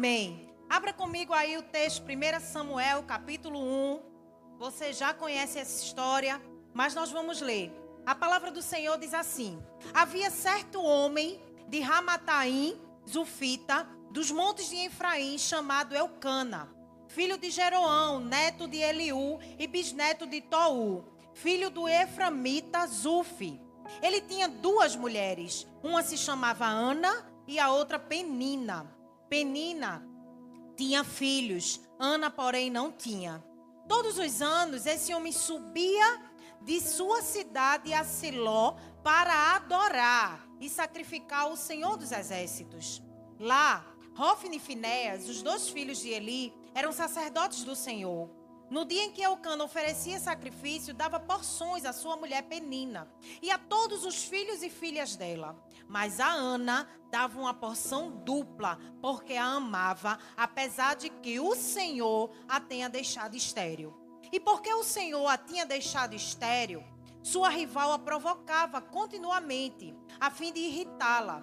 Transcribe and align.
Amém. 0.00 0.48
Abra 0.66 0.94
comigo 0.94 1.34
aí 1.34 1.58
o 1.58 1.62
texto, 1.62 2.02
1 2.04 2.40
Samuel, 2.40 3.02
capítulo 3.02 3.60
1. 3.60 4.00
Você 4.58 4.94
já 4.94 5.12
conhece 5.12 5.58
essa 5.58 5.84
história, 5.84 6.40
mas 6.72 6.94
nós 6.94 7.10
vamos 7.12 7.42
ler. 7.42 7.70
A 8.06 8.14
palavra 8.14 8.50
do 8.50 8.62
Senhor 8.62 8.96
diz 8.96 9.12
assim: 9.12 9.62
Havia 9.92 10.30
certo 10.30 10.82
homem 10.82 11.38
de 11.68 11.80
Ramataim, 11.80 12.80
Zufita, 13.06 13.86
dos 14.10 14.30
montes 14.30 14.70
de 14.70 14.76
Efraim, 14.76 15.36
chamado 15.36 15.94
Elcana, 15.94 16.74
filho 17.06 17.36
de 17.36 17.50
Jeroão, 17.50 18.20
neto 18.20 18.66
de 18.66 18.78
Eliú 18.78 19.38
e 19.58 19.66
bisneto 19.66 20.26
de 20.26 20.40
Tou, 20.40 21.12
filho 21.34 21.68
do 21.68 21.86
Eframita 21.86 22.86
Zufi. 22.86 23.60
Ele 24.00 24.22
tinha 24.22 24.48
duas 24.48 24.96
mulheres, 24.96 25.66
uma 25.82 26.02
se 26.02 26.16
chamava 26.16 26.64
Ana 26.64 27.30
e 27.46 27.58
a 27.58 27.70
outra 27.70 27.98
Penina. 27.98 28.98
Penina 29.30 30.04
tinha 30.76 31.04
filhos, 31.04 31.80
Ana, 32.00 32.32
porém, 32.32 32.68
não 32.68 32.90
tinha. 32.90 33.44
Todos 33.88 34.18
os 34.18 34.42
anos, 34.42 34.86
esse 34.86 35.14
homem 35.14 35.30
subia 35.30 36.20
de 36.62 36.80
sua 36.80 37.22
cidade 37.22 37.94
a 37.94 38.02
Siló 38.02 38.74
para 39.04 39.54
adorar 39.54 40.44
e 40.60 40.68
sacrificar 40.68 41.48
o 41.48 41.56
Senhor 41.56 41.96
dos 41.96 42.10
Exércitos. 42.10 43.00
Lá, 43.38 43.86
Hofni 44.18 44.56
e 44.56 44.60
Finéas, 44.60 45.28
os 45.28 45.42
dois 45.42 45.68
filhos 45.68 45.98
de 45.98 46.08
Eli, 46.08 46.52
eram 46.74 46.92
sacerdotes 46.92 47.62
do 47.62 47.76
Senhor. 47.76 48.28
No 48.70 48.84
dia 48.84 49.02
em 49.02 49.10
que 49.10 49.20
Eucana 49.20 49.64
oferecia 49.64 50.20
sacrifício, 50.20 50.94
dava 50.94 51.18
porções 51.18 51.84
à 51.84 51.92
sua 51.92 52.16
mulher 52.16 52.44
Penina 52.44 53.12
e 53.42 53.50
a 53.50 53.58
todos 53.58 54.04
os 54.04 54.22
filhos 54.22 54.62
e 54.62 54.70
filhas 54.70 55.16
dela. 55.16 55.60
Mas 55.88 56.20
a 56.20 56.28
Ana 56.30 56.88
dava 57.10 57.40
uma 57.40 57.52
porção 57.52 58.12
dupla, 58.12 58.78
porque 59.02 59.34
a 59.34 59.44
amava, 59.44 60.16
apesar 60.36 60.94
de 60.94 61.10
que 61.10 61.40
o 61.40 61.56
Senhor 61.56 62.30
a 62.48 62.60
tenha 62.60 62.88
deixado 62.88 63.36
estéril. 63.36 63.92
E 64.30 64.38
porque 64.38 64.72
o 64.72 64.84
Senhor 64.84 65.26
a 65.26 65.36
tinha 65.36 65.66
deixado 65.66 66.14
estéril, 66.14 66.84
sua 67.24 67.48
rival 67.48 67.92
a 67.92 67.98
provocava 67.98 68.80
continuamente, 68.80 69.92
a 70.20 70.30
fim 70.30 70.52
de 70.52 70.60
irritá-la. 70.60 71.42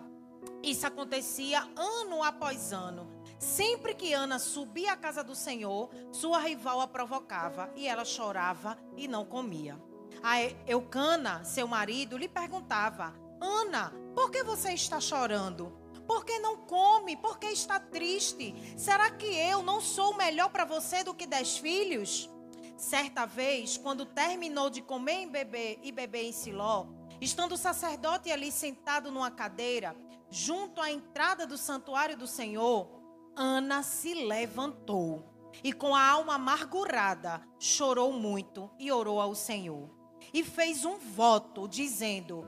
Isso 0.64 0.88
acontecia 0.88 1.60
ano 1.76 2.24
após 2.24 2.72
ano. 2.72 3.17
Sempre 3.40 3.94
que 3.94 4.14
Ana 4.14 4.40
subia 4.40 4.94
à 4.94 4.98
casa 4.98 5.24
do 5.24 5.36
Senhor, 5.36 5.90
sua 6.12 6.40
rival 6.40 6.82
a 6.82 6.88
provocava 6.88 7.72
e 7.76 7.88
ela 7.88 8.04
chorava 8.04 8.78
e 8.96 9.08
não 9.08 9.26
comia. 9.26 9.80
A 10.24 10.42
Eucana, 10.66 11.44
seu 11.44 11.68
marido, 11.68 12.18
lhe 12.18 12.28
perguntava: 12.28 13.14
Ana, 13.40 13.94
por 14.16 14.32
que 14.32 14.44
você 14.44 14.74
está 14.74 15.00
chorando? 15.00 15.72
Por 16.08 16.26
que 16.26 16.40
não 16.40 16.58
come? 16.58 17.16
Por 17.18 17.38
que 17.38 17.48
está 17.48 17.80
triste? 17.80 18.56
Será 18.78 19.12
que 19.12 19.28
eu 19.28 19.62
não 19.62 19.82
sou 19.82 20.16
melhor 20.16 20.50
para 20.50 20.66
você 20.66 21.04
do 21.04 21.14
que 21.14 21.28
dez 21.28 21.58
filhos? 21.58 22.30
Certa 22.78 23.26
vez, 23.26 23.78
quando 23.78 24.06
terminou 24.06 24.70
de 24.70 24.82
comer 24.82 25.24
e 25.24 25.28
beber 25.28 25.80
e 25.84 25.92
beber 25.92 26.24
em 26.24 26.32
Siló, 26.32 26.88
estando 27.20 27.54
o 27.54 27.58
sacerdote 27.58 28.32
ali 28.32 28.52
sentado 28.52 29.12
numa 29.12 29.30
cadeira, 29.30 29.96
junto 30.30 30.80
à 30.82 30.90
entrada 30.90 31.46
do 31.46 31.58
santuário 31.58 32.16
do 32.16 32.28
Senhor, 32.28 32.97
Ana 33.38 33.84
se 33.84 34.16
levantou 34.16 35.24
e, 35.64 35.72
com 35.72 35.96
a 35.96 36.04
alma 36.04 36.34
amargurada, 36.36 37.42
chorou 37.60 38.12
muito 38.12 38.70
e 38.80 38.92
orou 38.92 39.22
ao 39.22 39.36
Senhor. 39.36 39.90
E 40.34 40.44
fez 40.44 40.84
um 40.84 40.98
voto, 40.98 41.68
dizendo: 41.68 42.44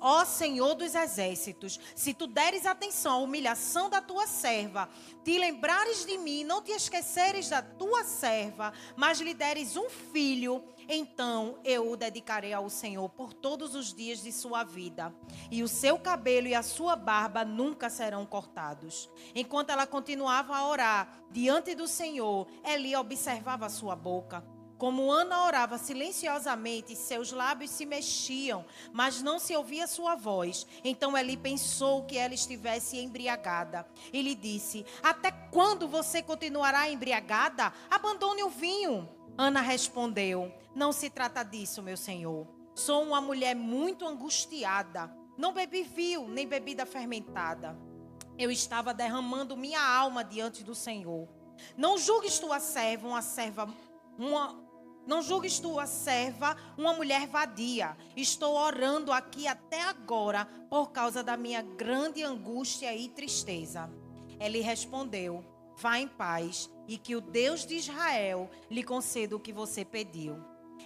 Ó 0.00 0.24
Senhor 0.24 0.74
dos 0.74 0.94
exércitos, 0.94 1.78
se 1.94 2.14
tu 2.14 2.26
deres 2.26 2.66
atenção 2.66 3.12
à 3.12 3.16
humilhação 3.18 3.90
da 3.90 4.00
tua 4.00 4.26
serva, 4.26 4.88
te 5.24 5.38
lembrares 5.38 6.04
de 6.06 6.18
mim, 6.18 6.42
não 6.42 6.62
te 6.62 6.72
esqueceres 6.72 7.48
da 7.48 7.60
tua 7.60 8.04
serva, 8.04 8.72
mas 8.96 9.20
lhe 9.20 9.34
deres 9.34 9.76
um 9.76 9.88
filho, 9.88 10.64
então 10.94 11.58
eu 11.64 11.90
o 11.90 11.96
dedicarei 11.96 12.52
ao 12.52 12.68
Senhor 12.68 13.08
por 13.08 13.32
todos 13.32 13.74
os 13.74 13.94
dias 13.94 14.22
de 14.22 14.30
sua 14.30 14.62
vida, 14.62 15.14
e 15.50 15.62
o 15.62 15.68
seu 15.68 15.98
cabelo 15.98 16.46
e 16.46 16.54
a 16.54 16.62
sua 16.62 16.94
barba 16.94 17.46
nunca 17.46 17.88
serão 17.88 18.26
cortados. 18.26 19.08
Enquanto 19.34 19.70
ela 19.70 19.86
continuava 19.86 20.54
a 20.54 20.68
orar 20.68 21.24
diante 21.30 21.74
do 21.74 21.88
Senhor, 21.88 22.46
Eli 22.62 22.94
observava 22.94 23.70
sua 23.70 23.96
boca. 23.96 24.44
Como 24.82 25.12
Ana 25.12 25.44
orava 25.44 25.78
silenciosamente, 25.78 26.96
seus 26.96 27.30
lábios 27.30 27.70
se 27.70 27.86
mexiam, 27.86 28.66
mas 28.92 29.22
não 29.22 29.38
se 29.38 29.56
ouvia 29.56 29.86
sua 29.86 30.16
voz. 30.16 30.66
Então 30.82 31.16
Eli 31.16 31.36
pensou 31.36 32.04
que 32.04 32.18
ela 32.18 32.34
estivesse 32.34 32.98
embriagada. 32.98 33.86
E 34.12 34.20
lhe 34.20 34.34
disse: 34.34 34.84
Até 35.00 35.30
quando 35.30 35.86
você 35.86 36.20
continuará 36.20 36.90
embriagada? 36.90 37.72
Abandone 37.88 38.42
o 38.42 38.50
vinho. 38.50 39.08
Ana 39.36 39.60
respondeu: 39.60 40.52
Não 40.74 40.92
se 40.92 41.08
trata 41.10 41.42
disso, 41.42 41.82
meu 41.82 41.96
senhor. 41.96 42.46
Sou 42.74 43.02
uma 43.02 43.20
mulher 43.20 43.54
muito 43.54 44.06
angustiada. 44.06 45.14
Não 45.36 45.52
bebi 45.52 45.82
vinho, 45.82 46.28
nem 46.28 46.46
bebida 46.46 46.86
fermentada. 46.86 47.76
Eu 48.38 48.50
estava 48.50 48.94
derramando 48.94 49.56
minha 49.56 49.80
alma 49.80 50.24
diante 50.24 50.64
do 50.64 50.74
Senhor. 50.74 51.28
Não 51.76 51.98
julgues 51.98 52.38
tua 52.38 52.60
serva, 52.60 53.06
uma 53.06 53.22
serva, 53.22 53.68
uma, 54.18 54.58
não 55.06 55.22
julgues 55.22 55.58
tua 55.60 55.86
serva, 55.86 56.56
uma 56.76 56.92
mulher 56.92 57.26
vadia. 57.26 57.96
Estou 58.16 58.56
orando 58.56 59.12
aqui 59.12 59.46
até 59.46 59.82
agora 59.82 60.46
por 60.68 60.92
causa 60.92 61.22
da 61.22 61.36
minha 61.36 61.62
grande 61.62 62.22
angústia 62.22 62.94
e 62.94 63.08
tristeza. 63.08 63.90
Ele 64.40 64.60
respondeu: 64.60 65.44
Vá 65.76 65.98
em 65.98 66.08
paz 66.08 66.70
e 66.92 66.98
que 66.98 67.16
o 67.16 67.22
Deus 67.22 67.64
de 67.64 67.76
Israel 67.76 68.50
lhe 68.70 68.82
conceda 68.82 69.34
o 69.34 69.40
que 69.40 69.50
você 69.50 69.82
pediu. 69.82 70.36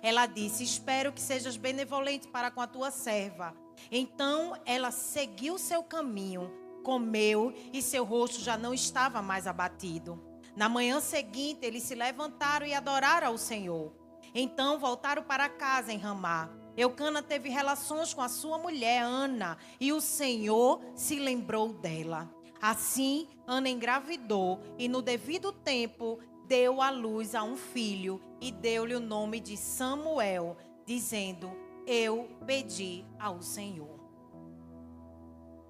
Ela 0.00 0.26
disse: 0.26 0.62
Espero 0.62 1.12
que 1.12 1.20
sejas 1.20 1.56
benevolente 1.56 2.28
para 2.28 2.48
com 2.48 2.60
a 2.60 2.66
tua 2.66 2.92
serva. 2.92 3.52
Então 3.90 4.54
ela 4.64 4.92
seguiu 4.92 5.58
seu 5.58 5.82
caminho, 5.82 6.52
comeu 6.84 7.52
e 7.72 7.82
seu 7.82 8.04
rosto 8.04 8.40
já 8.40 8.56
não 8.56 8.72
estava 8.72 9.20
mais 9.20 9.48
abatido. 9.48 10.22
Na 10.54 10.68
manhã 10.68 11.00
seguinte, 11.00 11.66
eles 11.66 11.82
se 11.82 11.96
levantaram 11.96 12.64
e 12.64 12.72
adoraram 12.72 13.26
ao 13.26 13.36
Senhor. 13.36 13.92
Então 14.32 14.78
voltaram 14.78 15.24
para 15.24 15.48
casa 15.48 15.92
em 15.92 15.98
Ramá. 15.98 16.48
Eucana 16.76 17.20
teve 17.20 17.48
relações 17.48 18.14
com 18.14 18.22
a 18.22 18.28
sua 18.28 18.58
mulher 18.58 19.02
Ana 19.02 19.58
e 19.80 19.92
o 19.92 20.00
Senhor 20.00 20.80
se 20.94 21.18
lembrou 21.18 21.72
dela. 21.72 22.35
Assim, 22.60 23.28
Ana 23.46 23.68
engravidou 23.68 24.60
e, 24.78 24.88
no 24.88 25.02
devido 25.02 25.52
tempo, 25.52 26.18
deu 26.46 26.80
à 26.80 26.90
luz 26.90 27.34
a 27.34 27.42
um 27.42 27.56
filho 27.56 28.20
e 28.40 28.50
deu-lhe 28.50 28.94
o 28.94 29.00
nome 29.00 29.40
de 29.40 29.56
Samuel, 29.56 30.56
dizendo: 30.86 31.50
Eu 31.86 32.28
pedi 32.46 33.04
ao 33.18 33.42
Senhor. 33.42 34.00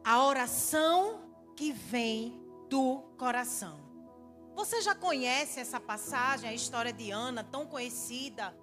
A 0.04 0.24
oração 0.24 1.22
que 1.56 1.72
vem 1.72 2.40
do 2.68 2.98
coração. 3.18 3.86
Você 4.54 4.80
já 4.80 4.94
conhece 4.94 5.60
essa 5.60 5.78
passagem, 5.78 6.48
a 6.48 6.54
história 6.54 6.92
de 6.92 7.10
Ana, 7.10 7.44
tão 7.44 7.66
conhecida, 7.66 8.56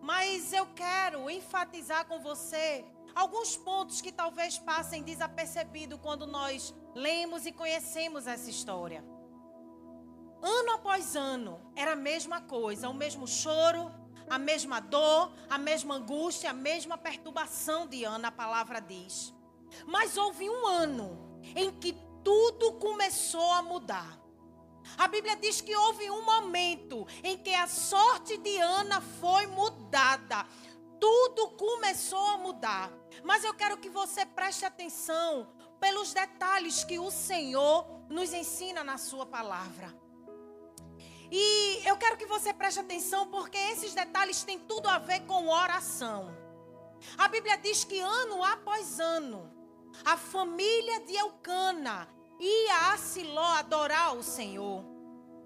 mas 0.00 0.52
eu 0.52 0.66
quero 0.66 1.28
enfatizar 1.28 2.06
com 2.06 2.20
você 2.20 2.84
alguns 3.16 3.56
pontos 3.56 4.02
que 4.02 4.12
talvez 4.12 4.58
passem 4.58 5.02
desapercebido 5.02 5.98
quando 5.98 6.26
nós 6.26 6.74
lemos 6.94 7.46
e 7.46 7.50
conhecemos 7.50 8.26
essa 8.26 8.50
história. 8.50 9.02
Ano 10.42 10.72
após 10.72 11.16
ano, 11.16 11.58
era 11.74 11.92
a 11.92 11.96
mesma 11.96 12.42
coisa, 12.42 12.90
o 12.90 12.94
mesmo 12.94 13.26
choro, 13.26 13.90
a 14.28 14.38
mesma 14.38 14.80
dor, 14.80 15.32
a 15.48 15.56
mesma 15.56 15.94
angústia, 15.94 16.50
a 16.50 16.52
mesma 16.52 16.98
perturbação 16.98 17.86
de 17.86 18.04
Ana, 18.04 18.28
a 18.28 18.32
palavra 18.32 18.80
diz. 18.80 19.34
Mas 19.86 20.18
houve 20.18 20.48
um 20.50 20.66
ano 20.66 21.40
em 21.54 21.72
que 21.72 21.96
tudo 22.22 22.74
começou 22.74 23.50
a 23.52 23.62
mudar. 23.62 24.20
A 24.98 25.08
Bíblia 25.08 25.36
diz 25.36 25.62
que 25.62 25.74
houve 25.74 26.10
um 26.10 26.22
momento 26.22 27.06
em 27.24 27.38
que 27.38 27.54
a 27.54 27.66
sorte 27.66 28.36
de 28.36 28.58
Ana 28.58 29.00
foi 29.00 29.46
mudada. 29.46 30.46
Tudo 31.00 31.50
começou 31.50 32.24
a 32.26 32.38
mudar. 32.38 32.92
Mas 33.22 33.44
eu 33.44 33.54
quero 33.54 33.76
que 33.78 33.88
você 33.88 34.24
preste 34.24 34.64
atenção 34.64 35.48
pelos 35.80 36.12
detalhes 36.12 36.84
que 36.84 36.98
o 36.98 37.10
Senhor 37.10 37.86
nos 38.08 38.32
ensina 38.32 38.82
na 38.82 38.98
Sua 38.98 39.26
palavra. 39.26 39.94
E 41.30 41.82
eu 41.84 41.96
quero 41.96 42.16
que 42.16 42.26
você 42.26 42.52
preste 42.52 42.80
atenção 42.80 43.28
porque 43.28 43.58
esses 43.58 43.94
detalhes 43.94 44.44
têm 44.44 44.58
tudo 44.58 44.88
a 44.88 44.98
ver 44.98 45.20
com 45.26 45.48
oração. 45.48 46.36
A 47.18 47.28
Bíblia 47.28 47.56
diz 47.58 47.84
que 47.84 47.98
ano 47.98 48.44
após 48.44 49.00
ano, 49.00 49.52
a 50.04 50.16
família 50.16 51.00
de 51.00 51.14
Eucana 51.14 52.08
ia 52.38 52.92
a 52.92 52.98
Siló 52.98 53.44
adorar 53.54 54.16
o 54.16 54.22
Senhor. 54.22 54.84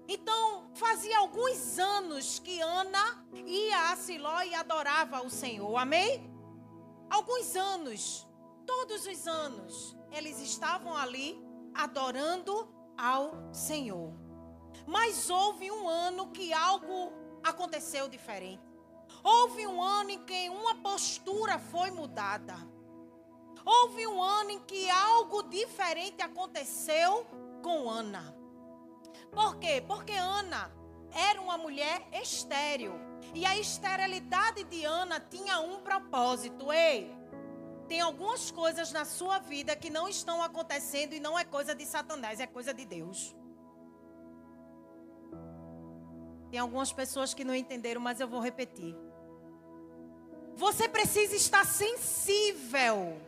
Então, 0.07 0.69
fazia 0.75 1.19
alguns 1.19 1.79
anos 1.79 2.39
que 2.39 2.59
Ana 2.59 3.25
ia 3.45 3.91
a 3.91 3.95
Siló 3.95 4.41
e 4.41 4.53
adorava 4.53 5.21
o 5.21 5.29
Senhor. 5.29 5.75
Amém? 5.77 6.30
Alguns 7.11 7.57
anos, 7.57 8.25
todos 8.65 9.05
os 9.05 9.27
anos, 9.27 9.97
eles 10.13 10.39
estavam 10.39 10.95
ali 10.95 11.37
adorando 11.73 12.73
ao 12.97 13.53
Senhor. 13.53 14.13
Mas 14.87 15.29
houve 15.29 15.69
um 15.69 15.89
ano 15.89 16.31
que 16.31 16.53
algo 16.53 17.11
aconteceu 17.43 18.07
diferente. 18.07 18.63
Houve 19.21 19.67
um 19.67 19.83
ano 19.83 20.11
em 20.11 20.23
que 20.23 20.47
uma 20.47 20.75
postura 20.75 21.59
foi 21.59 21.91
mudada. 21.91 22.55
Houve 23.65 24.07
um 24.07 24.23
ano 24.23 24.51
em 24.51 24.59
que 24.61 24.89
algo 24.89 25.43
diferente 25.43 26.21
aconteceu 26.21 27.27
com 27.61 27.89
Ana. 27.89 28.33
Por 29.33 29.57
quê? 29.57 29.83
Porque 29.85 30.13
Ana 30.13 30.71
era 31.11 31.41
uma 31.41 31.57
mulher 31.57 32.07
estéril. 32.13 33.10
E 33.33 33.45
a 33.45 33.57
esterilidade 33.57 34.63
de 34.65 34.83
Ana 34.83 35.19
tinha 35.19 35.59
um 35.59 35.79
propósito. 35.81 36.71
Ei, 36.71 37.11
tem 37.87 38.01
algumas 38.01 38.51
coisas 38.51 38.91
na 38.91 39.05
sua 39.05 39.39
vida 39.39 39.75
que 39.75 39.89
não 39.89 40.07
estão 40.07 40.41
acontecendo 40.41 41.13
e 41.13 41.19
não 41.19 41.37
é 41.37 41.43
coisa 41.43 41.75
de 41.75 41.85
Satanás, 41.85 42.39
é 42.39 42.47
coisa 42.47 42.73
de 42.73 42.85
Deus. 42.85 43.35
Tem 46.49 46.59
algumas 46.59 46.91
pessoas 46.91 47.33
que 47.33 47.43
não 47.43 47.55
entenderam, 47.55 48.01
mas 48.01 48.19
eu 48.19 48.27
vou 48.27 48.41
repetir. 48.41 48.95
Você 50.55 50.87
precisa 50.87 51.35
estar 51.35 51.65
sensível 51.65 53.19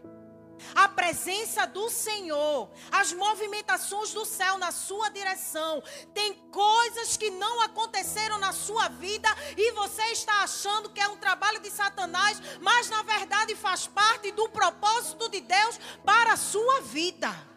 à 0.75 0.87
presença 0.87 1.65
do 1.65 1.89
Senhor, 1.89 2.69
às 2.91 3.13
movimentações 3.13 4.13
do 4.13 4.25
céu 4.25 4.57
na 4.57 4.71
sua 4.71 5.09
direção. 5.09 5.81
Tem 6.13 6.33
coisas 6.51 7.17
que 7.17 7.29
não 7.29 7.61
aconteceram 7.61 8.37
na 8.37 8.51
sua 8.51 8.87
vida 8.89 9.29
e 9.57 9.71
você 9.73 10.03
está 10.11 10.43
achando 10.43 10.89
que 10.89 10.99
é 10.99 11.07
um 11.07 11.17
trabalho 11.17 11.59
de 11.59 11.69
Satanás, 11.69 12.41
mas 12.61 12.89
na 12.89 13.03
verdade 13.03 13.55
faz 13.55 13.87
parte 13.87 14.31
do 14.31 14.49
propósito 14.49 15.29
de 15.29 15.41
Deus 15.41 15.79
para 16.03 16.33
a 16.33 16.37
sua 16.37 16.81
vida. 16.81 17.53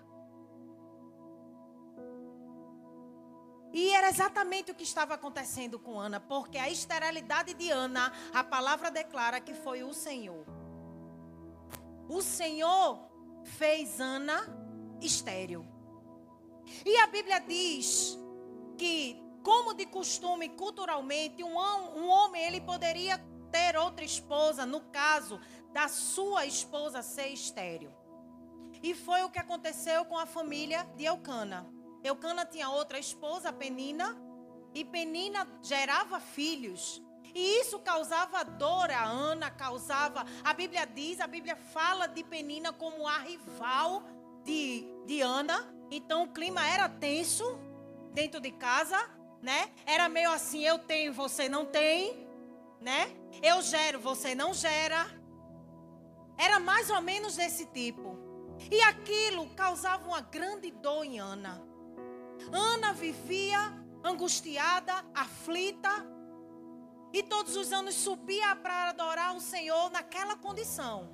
E 3.77 3.91
era 3.91 4.09
exatamente 4.09 4.71
o 4.71 4.75
que 4.75 4.85
estava 4.85 5.13
acontecendo 5.13 5.79
com 5.79 6.01
Ana, 6.01 6.19
porque 6.19 6.57
a 6.57 6.71
esterilidade 6.71 7.53
de 7.53 7.71
Ana, 7.71 8.11
a 8.33 8.43
palavra 8.43 8.91
declara 8.91 9.39
que 9.39 9.53
foi 9.53 9.83
o 9.83 9.93
Senhor. 9.93 10.47
O 12.09 12.23
Senhor 12.23 13.09
fez 13.45 14.01
Ana 14.01 14.47
estéril. 15.01 15.67
E 16.85 16.97
a 16.99 17.07
Bíblia 17.07 17.41
diz 17.41 18.19
que, 18.77 19.23
como 19.43 19.75
de 19.75 19.87
costume, 19.87 20.49
culturalmente, 20.51 21.43
um, 21.43 21.57
um 21.57 22.09
homem 22.09 22.45
ele 22.45 22.61
poderia 22.61 23.19
ter 23.51 23.77
outra 23.77 24.05
esposa, 24.05 24.67
no 24.67 24.81
caso 24.91 25.41
da 25.73 25.89
sua 25.89 26.47
esposa 26.47 27.03
ser 27.03 27.29
estéril. 27.29 27.93
E 28.83 28.95
foi 28.95 29.23
o 29.23 29.31
que 29.31 29.39
aconteceu 29.39 30.05
com 30.05 30.19
a 30.19 30.27
família 30.27 30.85
de 30.97 31.05
Eucana. 31.05 31.67
Eucana 32.03 32.45
tinha 32.45 32.69
outra 32.71 32.99
esposa, 32.99 33.53
Penina, 33.53 34.17
e 34.75 34.85
Penina 34.85 35.49
gerava 35.63 36.21
filhos. 36.21 37.03
E 37.37 37.61
isso 37.61 37.79
causava 37.81 38.43
dor 38.43 38.91
a 38.91 39.05
Ana, 39.05 39.51
causava. 39.51 40.25
A 40.43 40.55
Bíblia 40.55 40.87
diz, 40.87 41.21
a 41.21 41.27
Bíblia 41.27 41.55
fala 41.55 42.07
de 42.07 42.25
Penina 42.25 42.73
como 42.73 43.07
a 43.07 43.19
rival 43.19 44.05
de, 44.43 44.87
de 45.05 45.21
Ana. 45.21 45.71
Então 45.91 46.23
o 46.23 46.29
clima 46.29 46.67
era 46.67 46.89
tenso 46.89 47.45
dentro 48.15 48.41
de 48.41 48.51
casa, 48.53 48.97
né? 49.43 49.71
Era 49.85 50.09
meio 50.09 50.31
assim: 50.31 50.65
eu 50.65 50.79
tenho, 50.79 51.13
você 51.13 51.47
não 51.47 51.67
tem, 51.67 52.27
né? 52.81 53.15
Eu 53.43 53.61
gero, 53.61 54.01
você 54.01 54.35
não 54.35 54.55
gera. 54.55 55.07
Era 56.39 56.59
mais 56.59 56.89
ou 56.89 57.03
menos 57.03 57.37
desse 57.37 57.67
tipo. 57.67 58.17
E 58.71 58.81
aquilo 58.81 59.51
causava 59.51 60.09
uma 60.09 60.23
grande 60.23 60.71
dor 60.71 61.05
em 61.05 61.19
Ana. 61.19 61.63
Ana 62.51 62.95
vivia 62.95 63.61
angustiada, 64.03 65.05
aflita, 65.15 66.16
e 67.17 67.23
todos 67.23 67.57
os 67.57 67.73
anos 67.73 67.95
subia 67.95 68.55
para 68.57 68.91
adorar 68.91 69.35
o 69.35 69.41
Senhor 69.41 69.91
naquela 69.91 70.37
condição. 70.37 71.11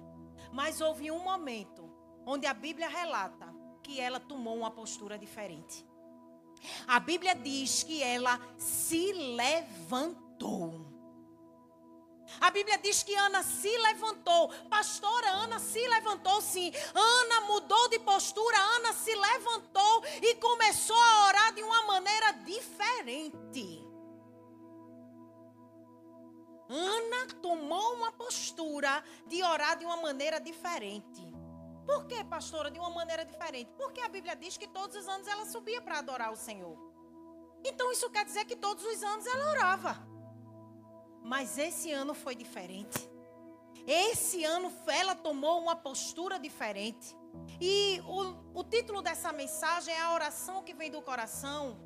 Mas 0.53 0.81
houve 0.81 1.13
um 1.13 1.21
momento 1.21 1.89
onde 2.27 2.45
a 2.45 2.53
Bíblia 2.53 2.89
relata 2.89 3.55
que 3.85 4.01
ela 4.01 4.19
tomou 4.19 4.57
uma 4.57 4.71
postura 4.71 5.17
diferente. 5.17 5.87
A 6.89 6.99
Bíblia 6.99 7.37
diz 7.37 7.85
que 7.85 8.03
ela 8.03 8.41
se 8.59 9.13
levantou. 9.13 10.93
A 12.41 12.51
Bíblia 12.51 12.79
diz 12.79 13.05
que 13.05 13.15
Ana 13.15 13.45
se 13.45 13.77
levantou. 13.79 14.49
Pastora 14.69 15.31
Ana 15.31 15.61
se 15.61 15.87
levantou 15.87 16.41
sim. 16.41 16.73
Ana 16.95 17.41
mudou 17.43 17.89
de 17.89 17.99
postura. 18.01 18.59
Ana 18.59 18.93
se 18.93 19.15
levantou 19.15 20.05
e 20.21 20.35
começou 20.37 20.97
a 20.97 21.27
orar 21.29 21.55
de 21.55 21.63
uma 21.63 21.83
maneira 21.83 22.33
diferente. 22.33 23.52
Ana 26.73 27.27
tomou 27.43 27.95
uma 27.95 28.13
postura 28.13 29.05
de 29.27 29.43
orar 29.43 29.79
de 29.79 29.85
uma 29.85 29.97
maneira 29.97 30.41
diferente. 30.41 31.23
Por 31.85 32.07
que, 32.07 32.23
pastora, 32.25 32.71
de 32.71 32.79
uma 32.79 32.91
maneira 32.91 33.25
diferente? 33.25 33.71
Porque 33.77 34.01
a 34.01 34.09
Bíblia 34.09 34.35
diz 34.35 34.57
que 34.57 34.67
todos 34.67 34.97
os 34.97 35.07
anos 35.07 35.27
ela 35.27 35.45
subia 35.45 35.83
para 35.83 35.99
adorar 35.99 36.33
o 36.33 36.37
Senhor. 36.37 36.79
Então 37.65 37.93
isso 37.93 38.09
quer 38.11 38.25
dizer 38.25 38.45
que 38.45 38.57
todos 38.57 38.85
os 38.85 39.03
anos 39.03 39.27
ela 39.27 39.51
orava. 39.51 40.09
Mas 41.23 41.59
esse 41.59 41.93
ano 41.93 42.15
foi 42.15 42.35
diferente. 42.35 43.11
Esse 43.87 44.45
ano 44.45 44.73
ela 44.87 45.15
tomou 45.15 45.61
uma 45.61 45.77
postura 45.77 46.39
diferente. 46.39 47.17
E 47.61 48.01
o, 48.07 48.61
o 48.61 48.65
título 48.65 49.03
dessa 49.03 49.33
mensagem 49.33 49.95
é 49.95 50.01
a 50.01 50.15
oração 50.15 50.63
que 50.63 50.75
vem 50.75 50.91
do 50.91 51.03
coração. 51.03 51.79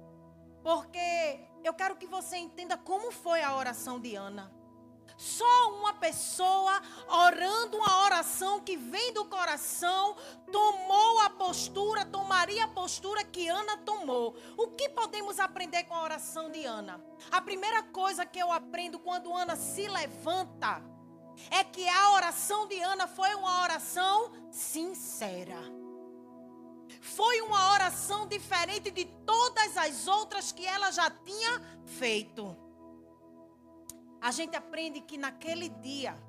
Porque 0.62 1.40
eu 1.64 1.74
quero 1.74 1.96
que 1.96 2.06
você 2.06 2.36
entenda 2.36 2.76
como 2.76 3.10
foi 3.10 3.42
a 3.42 3.56
oração 3.56 4.00
de 4.00 4.14
Ana. 4.14 4.55
Só 5.16 5.70
uma 5.78 5.94
pessoa 5.94 6.82
orando 7.08 7.78
uma 7.78 8.04
oração 8.04 8.60
que 8.60 8.76
vem 8.76 9.12
do 9.14 9.24
coração 9.24 10.14
tomou 10.52 11.20
a 11.20 11.30
postura, 11.30 12.04
tomaria 12.04 12.64
a 12.64 12.68
postura 12.68 13.24
que 13.24 13.48
Ana 13.48 13.78
tomou. 13.78 14.36
O 14.56 14.68
que 14.68 14.90
podemos 14.90 15.40
aprender 15.40 15.84
com 15.84 15.94
a 15.94 16.02
oração 16.02 16.50
de 16.50 16.64
Ana? 16.64 17.02
A 17.30 17.40
primeira 17.40 17.82
coisa 17.82 18.26
que 18.26 18.38
eu 18.38 18.52
aprendo 18.52 18.98
quando 18.98 19.34
Ana 19.34 19.56
se 19.56 19.88
levanta 19.88 20.82
é 21.50 21.64
que 21.64 21.88
a 21.88 22.12
oração 22.12 22.66
de 22.66 22.80
Ana 22.80 23.06
foi 23.06 23.34
uma 23.34 23.62
oração 23.62 24.32
sincera. 24.50 25.58
Foi 27.00 27.40
uma 27.40 27.72
oração 27.72 28.26
diferente 28.26 28.90
de 28.90 29.04
todas 29.24 29.76
as 29.76 30.06
outras 30.06 30.52
que 30.52 30.66
ela 30.66 30.90
já 30.90 31.10
tinha 31.10 31.60
feito 31.84 32.65
a 34.26 34.32
gente 34.32 34.56
aprende 34.56 35.00
que 35.00 35.16
naquele 35.16 35.68
dia, 35.68 36.20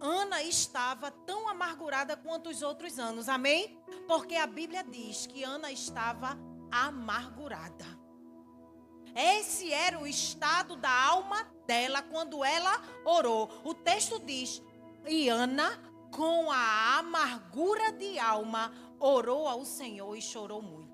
Ana 0.00 0.42
estava 0.42 1.12
tão 1.12 1.48
amargurada 1.48 2.16
quanto 2.16 2.50
os 2.50 2.60
outros 2.60 2.98
anos, 2.98 3.28
amém? 3.28 3.78
Porque 4.08 4.34
a 4.34 4.48
Bíblia 4.48 4.82
diz 4.82 5.28
que 5.28 5.44
Ana 5.44 5.70
estava 5.70 6.36
amargurada. 6.68 7.84
Esse 9.14 9.72
era 9.72 9.96
o 9.96 10.08
estado 10.08 10.74
da 10.74 10.90
alma 10.90 11.44
dela 11.68 12.02
quando 12.02 12.44
ela 12.44 12.82
orou. 13.04 13.48
O 13.62 13.72
texto 13.72 14.18
diz: 14.18 14.60
e 15.06 15.28
Ana, 15.28 15.80
com 16.10 16.50
a 16.50 16.98
amargura 16.98 17.92
de 17.92 18.18
alma, 18.18 18.72
orou 18.98 19.46
ao 19.46 19.64
Senhor 19.64 20.16
e 20.16 20.20
chorou 20.20 20.60
muito. 20.60 20.85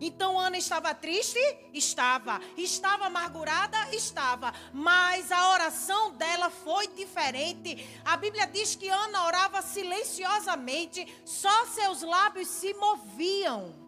Então 0.00 0.38
Ana 0.38 0.58
estava 0.58 0.94
triste? 0.94 1.38
Estava. 1.72 2.40
Estava 2.56 3.06
amargurada? 3.06 3.76
Estava. 3.94 4.52
Mas 4.72 5.30
a 5.30 5.50
oração 5.52 6.12
dela 6.12 6.50
foi 6.50 6.88
diferente. 6.88 7.88
A 8.04 8.16
Bíblia 8.16 8.46
diz 8.46 8.74
que 8.74 8.88
Ana 8.88 9.24
orava 9.24 9.62
silenciosamente, 9.62 11.06
só 11.24 11.66
seus 11.66 12.02
lábios 12.02 12.48
se 12.48 12.74
moviam. 12.74 13.82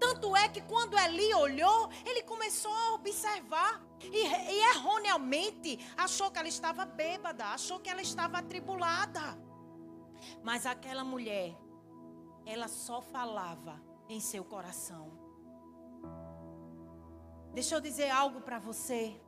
Tanto 0.00 0.34
é 0.34 0.48
que 0.48 0.60
quando 0.62 0.98
Eli 0.98 1.32
olhou, 1.34 1.88
ele 2.04 2.22
começou 2.22 2.72
a 2.72 2.94
observar. 2.94 3.80
E, 4.00 4.16
e 4.16 4.70
erroneamente 4.70 5.78
achou 5.96 6.28
que 6.28 6.38
ela 6.38 6.48
estava 6.48 6.84
bêbada, 6.84 7.46
achou 7.46 7.78
que 7.78 7.88
ela 7.88 8.02
estava 8.02 8.38
atribulada. 8.38 9.38
Mas 10.42 10.66
aquela 10.66 11.04
mulher, 11.04 11.56
ela 12.44 12.66
só 12.66 13.00
falava 13.00 13.91
em 14.12 14.20
seu 14.20 14.44
coração. 14.44 15.10
Deixa 17.52 17.74
eu 17.74 17.80
dizer 17.80 18.10
algo 18.10 18.40
para 18.40 18.58
você. 18.58 19.20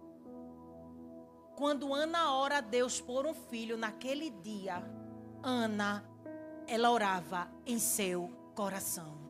Quando 1.57 1.93
Ana 1.95 2.33
ora 2.35 2.59
a 2.59 2.61
Deus 2.61 3.01
por 3.01 3.27
um 3.27 3.35
filho 3.35 3.77
naquele 3.77 4.31
dia, 4.31 4.83
Ana, 5.43 6.05
ela 6.67 6.91
orava 6.91 7.49
em 7.67 7.79
seu 7.79 8.31
coração. 8.55 9.25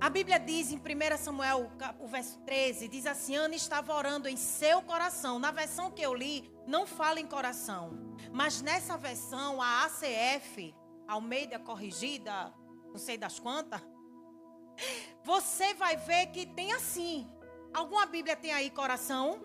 A 0.00 0.08
Bíblia 0.08 0.38
diz 0.38 0.72
em 0.72 0.78
1 0.78 1.18
Samuel, 1.18 1.70
o 1.98 2.06
verso 2.06 2.38
13, 2.40 2.88
diz 2.88 3.06
assim: 3.06 3.36
Ana 3.36 3.54
estava 3.54 3.94
orando 3.94 4.28
em 4.28 4.36
seu 4.36 4.80
coração. 4.82 5.38
Na 5.38 5.50
versão 5.50 5.90
que 5.90 6.00
eu 6.00 6.14
li, 6.14 6.50
não 6.66 6.86
fala 6.86 7.20
em 7.20 7.26
coração. 7.26 8.16
Mas 8.32 8.62
nessa 8.62 8.96
versão, 8.96 9.60
a 9.60 9.84
ACF, 9.84 10.74
Almeida 11.10 11.58
corrigida, 11.58 12.54
não 12.86 12.98
sei 12.98 13.18
das 13.18 13.38
quantas, 13.38 13.80
você 15.24 15.74
vai 15.74 15.96
ver 15.96 16.26
que 16.26 16.46
tem 16.46 16.72
assim. 16.72 17.28
Alguma 17.74 18.06
Bíblia 18.06 18.36
tem 18.36 18.52
aí 18.52 18.70
coração? 18.70 19.40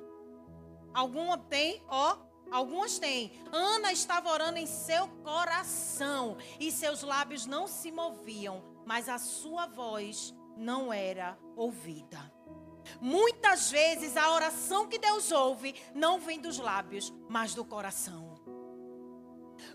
Alguma 0.94 1.38
tem, 1.38 1.84
ó. 1.88 2.18
Algumas 2.52 3.00
têm. 3.00 3.32
Ana 3.52 3.92
estava 3.92 4.30
orando 4.30 4.60
em 4.60 4.68
seu 4.68 5.08
coração 5.24 6.38
e 6.60 6.72
seus 6.72 7.02
lábios 7.02 7.48
não 7.48 7.68
se 7.68 7.92
moviam, 7.92 8.64
mas 8.86 9.10
a 9.10 9.18
sua 9.18 9.66
voz 9.66 10.34
não 10.56 10.94
era 10.94 11.38
ouvida. 11.56 12.32
Muitas 13.02 13.72
vezes 13.72 14.16
a 14.16 14.32
oração 14.32 14.88
que 14.88 15.00
Deus 15.00 15.32
ouve 15.32 15.76
não 15.96 16.20
vem 16.20 16.40
dos 16.40 16.60
lábios, 16.60 17.12
mas 17.28 17.56
do 17.56 17.66
coração. 17.66 18.35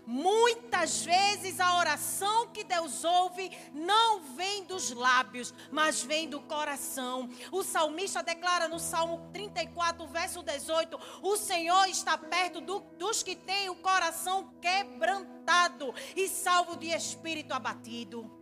Muitas 0.05 1.03
vezes 1.03 1.59
a 1.59 1.77
oração 1.77 2.47
que 2.47 2.63
Deus 2.63 3.03
ouve 3.03 3.51
não 3.73 4.21
vem 4.21 4.63
dos 4.65 4.91
lábios, 4.91 5.53
mas 5.71 6.03
vem 6.03 6.29
do 6.29 6.41
coração. 6.41 7.29
O 7.51 7.63
salmista 7.63 8.23
declara 8.23 8.67
no 8.67 8.79
Salmo 8.79 9.29
34, 9.31 10.07
verso 10.07 10.43
18: 10.43 10.99
O 11.21 11.37
Senhor 11.37 11.87
está 11.87 12.17
perto 12.17 12.61
do, 12.61 12.79
dos 12.97 13.23
que 13.23 13.35
têm 13.35 13.69
o 13.69 13.75
coração 13.75 14.53
quebrantado 14.61 15.93
e 16.15 16.27
salvo 16.27 16.75
de 16.75 16.87
espírito 16.87 17.53
abatido. 17.53 18.40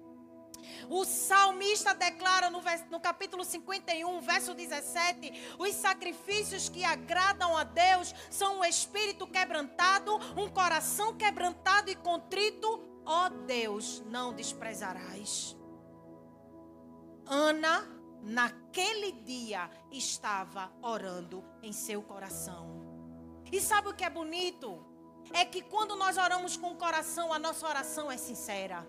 O 0.89 1.06
salmista 1.06 1.94
declara 1.94 2.50
no, 2.50 2.62
no, 2.89 3.00
capítulo 3.00 3.44
51, 3.44 4.22
verso 4.22 4.54
17: 4.54 5.56
os 5.58 5.74
sacrifícios 5.75 6.70
que 6.70 6.84
agradam 6.84 7.56
a 7.58 7.63
Deus 7.63 8.13
são 8.30 8.60
um 8.60 8.66
espírito 8.66 9.28
quebrantado, 9.28 10.18
um 10.38 10.50
coração 10.50 11.16
quebrantado 11.16 11.89
e 11.89 11.96
contrito. 11.96 12.88
Ó 13.06 13.30
Deus, 13.30 14.01
não 14.06 14.34
desprezarás. 14.34 15.56
Ana, 17.25 17.88
naquele 18.22 19.12
dia, 19.12 19.70
estava 19.92 20.72
orando 20.82 21.44
em 21.62 21.72
seu 21.72 22.01
coração. 22.01 22.80
E 23.51 23.60
sabe 23.60 23.89
o 23.89 23.94
que 23.94 24.04
é 24.04 24.10
bonito? 24.10 24.86
É 25.32 25.46
que 25.46 25.62
quando 25.62 25.96
nós 25.96 26.18
oramos 26.18 26.58
com 26.58 26.72
o 26.72 26.75
coração, 26.75 27.32
a 27.32 27.39
nossa 27.39 27.68
oração 27.68 28.12
é 28.12 28.18
sincera. 28.18 28.88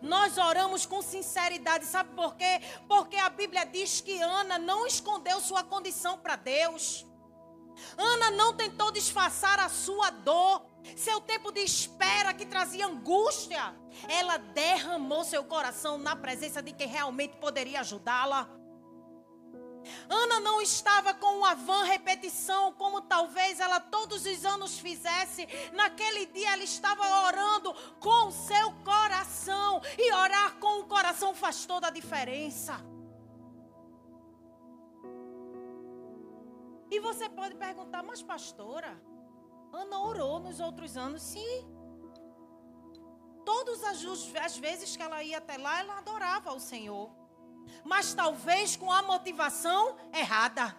Nós 0.00 0.38
oramos 0.38 0.86
com 0.86 1.02
sinceridade, 1.02 1.84
sabe 1.84 2.14
por 2.14 2.36
quê? 2.36 2.60
Porque 2.88 3.16
a 3.16 3.28
Bíblia 3.28 3.64
diz 3.64 4.00
que 4.00 4.20
Ana 4.20 4.58
não 4.58 4.86
escondeu 4.86 5.40
sua 5.40 5.62
condição 5.62 6.18
para 6.18 6.36
Deus. 6.36 7.06
Ana 7.96 8.30
não 8.30 8.54
tentou 8.54 8.90
disfarçar 8.90 9.58
a 9.58 9.68
sua 9.68 10.10
dor, 10.10 10.64
seu 10.96 11.20
tempo 11.20 11.50
de 11.52 11.60
espera 11.60 12.34
que 12.34 12.46
trazia 12.46 12.86
angústia. 12.86 13.74
Ela 14.08 14.36
derramou 14.36 15.24
seu 15.24 15.44
coração 15.44 15.98
na 15.98 16.14
presença 16.16 16.62
de 16.62 16.72
quem 16.72 16.88
realmente 16.88 17.36
poderia 17.36 17.80
ajudá-la. 17.80 18.48
Ana 20.08 20.40
não 20.40 20.60
estava 20.60 21.14
com 21.14 21.38
uma 21.38 21.54
vã 21.54 21.84
repetição, 21.84 22.72
como 22.72 23.00
talvez 23.00 23.60
ela 23.60 23.80
todos 23.80 24.24
os 24.26 24.44
anos 24.44 24.78
fizesse. 24.78 25.46
Naquele 25.72 26.26
dia 26.26 26.52
ela 26.52 26.62
estava 26.62 27.02
orando 27.26 27.74
com 27.98 28.28
o 28.28 28.32
seu 28.32 28.72
coração. 28.84 29.80
E 29.98 30.12
orar 30.12 30.58
com 30.58 30.80
o 30.80 30.84
coração 30.86 31.34
faz 31.34 31.64
toda 31.66 31.88
a 31.88 31.90
diferença. 31.90 32.80
E 36.90 37.00
você 37.00 37.28
pode 37.28 37.54
perguntar, 37.54 38.02
mas 38.02 38.22
pastora, 38.22 39.00
Ana 39.72 39.98
orou 40.00 40.38
nos 40.38 40.60
outros 40.60 40.96
anos? 40.96 41.22
Sim. 41.22 41.66
Todas 43.44 43.82
as 43.82 44.56
vezes 44.58 44.94
que 44.94 45.02
ela 45.02 45.22
ia 45.22 45.38
até 45.38 45.56
lá, 45.56 45.80
ela 45.80 45.98
adorava 45.98 46.52
o 46.52 46.60
Senhor 46.60 47.21
mas 47.84 48.14
talvez 48.14 48.76
com 48.76 48.90
a 48.90 49.02
motivação 49.02 49.96
errada. 50.12 50.76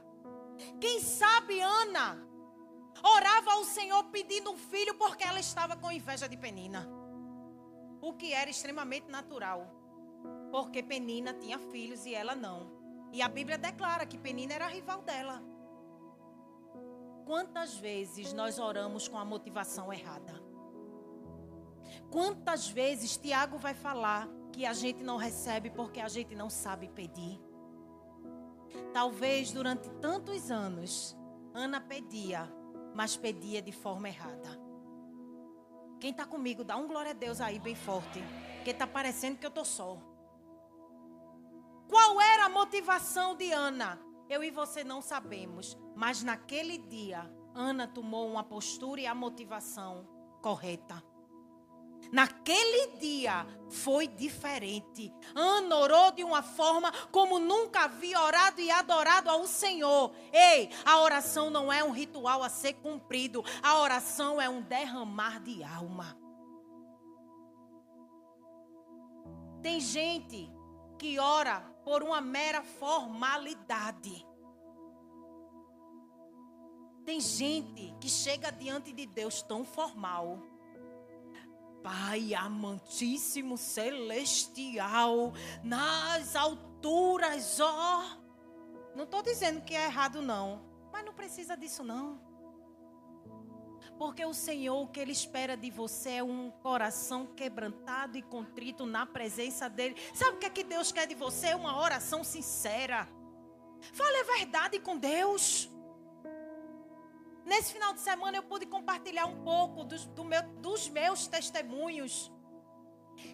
Quem 0.80 1.00
sabe 1.00 1.60
Ana 1.62 2.26
orava 3.04 3.54
ao 3.54 3.64
Senhor 3.64 4.04
pedindo 4.06 4.52
um 4.52 4.58
filho 4.58 4.96
porque 4.96 5.24
ela 5.24 5.40
estava 5.40 5.76
com 5.76 5.92
inveja 5.92 6.28
de 6.28 6.38
Penina. 6.38 6.88
O 8.02 8.14
que 8.14 8.34
era 8.34 8.50
extremamente 8.50 9.10
natural, 9.10 9.68
porque 10.52 10.84
Penina 10.84 11.34
tinha 11.34 11.58
filhos 11.58 12.06
e 12.06 12.14
ela 12.14 12.36
não. 12.36 12.72
E 13.12 13.22
a 13.22 13.28
Bíblia 13.28 13.58
declara 13.58 14.06
que 14.06 14.18
Penina 14.18 14.54
era 14.54 14.68
rival 14.68 15.02
dela. 15.02 15.42
Quantas 17.26 17.76
vezes 17.76 18.34
nós 18.34 18.60
oramos 18.60 19.08
com 19.08 19.18
a 19.18 19.24
motivação 19.24 19.92
errada? 19.94 20.34
Quantas 22.12 22.68
vezes 22.68 23.18
Tiago 23.18 23.58
vai 23.58 23.74
falar 23.74 24.28
que 24.54 24.66
a 24.66 24.72
gente 24.72 25.04
não 25.04 25.18
recebe 25.18 25.72
porque 25.72 26.00
a 26.00 26.08
gente 26.08 26.36
não 26.36 26.50
sabe 26.50 26.88
pedir. 26.88 27.42
Talvez 28.94 29.52
durante 29.52 29.90
tantos 30.00 30.52
anos, 30.52 31.18
Ana 31.54 31.82
pedia, 31.82 32.50
mas 32.96 33.18
pedia 33.18 33.62
de 33.62 33.72
forma 33.72 34.08
errada. 34.08 34.62
Quem 36.00 36.12
está 36.12 36.26
comigo, 36.26 36.64
dá 36.64 36.78
um 36.78 36.88
glória 36.88 37.12
a 37.12 37.16
Deus 37.16 37.42
aí 37.42 37.58
bem 37.58 37.76
forte, 37.76 38.24
porque 38.56 38.70
está 38.70 38.86
parecendo 38.86 39.38
que 39.38 39.46
eu 39.46 39.50
estou 39.50 39.66
só. 39.66 39.98
Qual 41.90 42.22
era 42.22 42.46
a 42.46 42.50
motivação 42.50 43.36
de 43.36 43.52
Ana? 43.52 44.00
Eu 44.30 44.44
e 44.44 44.52
você 44.52 44.84
não 44.84 45.02
sabemos, 45.02 45.78
mas 45.96 46.24
naquele 46.24 46.78
dia, 46.78 47.30
Ana 47.56 47.88
tomou 47.88 48.28
uma 48.28 48.44
postura 48.44 49.02
e 49.02 49.08
a 49.08 49.16
motivação 49.16 50.08
correta. 50.42 51.04
Naquele 52.12 52.98
dia 52.98 53.46
foi 53.70 54.08
diferente. 54.08 55.12
Ana 55.34 55.76
orou 55.78 56.12
de 56.12 56.24
uma 56.24 56.44
forma 56.44 56.92
como 57.12 57.40
nunca 57.40 57.86
havia 57.86 58.22
orado 58.22 58.62
e 58.62 58.70
adorado 58.70 59.30
ao 59.30 59.48
Senhor. 59.48 60.14
Ei, 60.32 60.70
a 60.86 61.00
oração 61.02 61.50
não 61.50 61.72
é 61.72 61.84
um 61.84 61.92
ritual 61.92 62.44
a 62.44 62.50
ser 62.50 62.74
cumprido, 62.74 63.44
a 63.62 63.80
oração 63.80 64.40
é 64.40 64.48
um 64.48 64.62
derramar 64.62 65.42
de 65.42 65.64
alma. 65.64 66.18
Tem 69.62 69.80
gente 69.80 70.52
que 71.00 71.18
ora 71.18 71.62
por 71.84 72.04
uma 72.04 72.22
mera 72.22 72.62
formalidade. 72.62 74.26
Tem 77.06 77.20
gente 77.20 77.94
que 78.00 78.08
chega 78.08 78.52
diante 78.52 78.94
de 78.94 79.06
Deus 79.06 79.42
tão 79.42 79.66
formal 79.66 80.40
Pai 81.84 82.34
amantíssimo 82.34 83.58
celestial, 83.58 85.34
nas 85.64 86.36
alturas, 86.36 87.60
ó. 87.60 88.18
Não 88.96 89.04
estou 89.04 89.22
dizendo 89.22 89.62
que 89.62 89.76
é 89.76 89.86
errado, 89.86 90.22
não. 90.22 90.64
Mas 90.92 91.04
não 91.04 91.14
precisa 91.14 91.58
disso, 91.58 91.84
não. 91.84 92.22
Porque 93.98 94.26
o 94.26 94.34
Senhor, 94.34 94.82
o 94.82 94.88
que 94.88 95.00
Ele 95.00 95.12
espera 95.12 95.56
de 95.58 95.70
você 95.70 96.12
é 96.12 96.24
um 96.24 96.50
coração 96.50 97.26
quebrantado 97.26 98.18
e 98.18 98.22
contrito 98.22 98.86
na 98.86 99.06
presença 99.06 99.70
dEle. 99.70 99.96
Sabe 100.14 100.38
o 100.38 100.40
que 100.40 100.46
é 100.46 100.50
que 100.50 100.64
Deus 100.64 100.92
quer 100.92 101.06
de 101.06 101.16
você? 101.16 101.54
Uma 101.54 101.80
oração 101.80 102.24
sincera. 102.24 103.08
Fale 103.92 104.18
a 104.18 104.38
verdade 104.38 104.80
com 104.80 104.98
Deus. 104.98 105.70
Nesse 107.46 107.74
final 107.74 107.94
de 107.94 108.00
semana 108.00 108.38
eu 108.38 108.44
pude 108.44 108.66
compartilhar 108.66 109.26
um 109.26 109.44
pouco 109.44 109.84
dos, 109.84 110.06
do 110.06 110.24
meu, 110.24 110.42
dos 110.60 110.90
meus 110.90 111.28
testemunhos. 111.28 112.32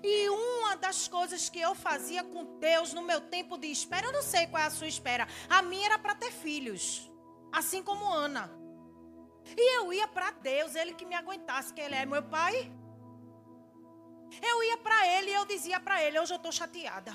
E 0.04 0.30
uma 0.30 0.75
das 0.75 1.08
coisas 1.08 1.50
que 1.50 1.60
eu 1.60 1.75
fazia 1.75 2.24
com 2.24 2.60
Deus 2.60 2.94
no 2.94 3.01
meu 3.01 3.22
tempo 3.22 3.58
de 3.58 3.68
espera, 3.68 4.08
eu 4.08 4.12
não 4.12 4.22
sei 4.22 4.48
qual 4.48 4.63
é 4.63 4.66
a 4.66 4.72
sua 4.72 4.88
espera. 4.88 5.28
A 5.50 5.62
minha 5.62 5.86
era 5.86 6.00
para 6.00 6.16
ter 6.16 6.32
filhos, 6.32 7.12
assim 7.51 7.84
como 7.84 8.12
Ana. 8.12 8.51
E 9.56 9.78
eu 9.78 9.94
ia 9.94 10.08
para 10.08 10.32
Deus, 10.32 10.75
Ele 10.75 10.94
que 10.94 11.06
me 11.06 11.16
aguentasse, 11.16 11.74
que 11.74 11.82
Ele 11.82 11.96
é 11.96 12.06
meu 12.06 12.24
pai. 12.24 12.72
Eu 14.42 14.63
ia 14.63 14.78
para 14.78 15.08
Ele 15.08 15.32
e 15.32 15.34
eu 15.34 15.46
dizia 15.46 15.80
para 15.80 16.04
Ele: 16.04 16.20
hoje 16.20 16.34
eu 16.34 16.38
estou 16.38 16.51
chateada. 16.51 17.12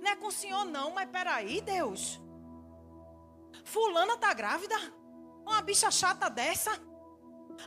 Não 0.00 0.10
é 0.10 0.16
com 0.16 0.26
o 0.26 0.32
Senhor, 0.32 0.64
não, 0.64 0.92
mas 0.92 1.08
peraí, 1.10 1.60
Deus. 1.60 2.20
Fulana 3.64 4.14
está 4.14 4.32
grávida? 4.32 4.76
Uma 5.48 5.62
bicha 5.62 5.90
chata 5.90 6.28
dessa. 6.28 6.70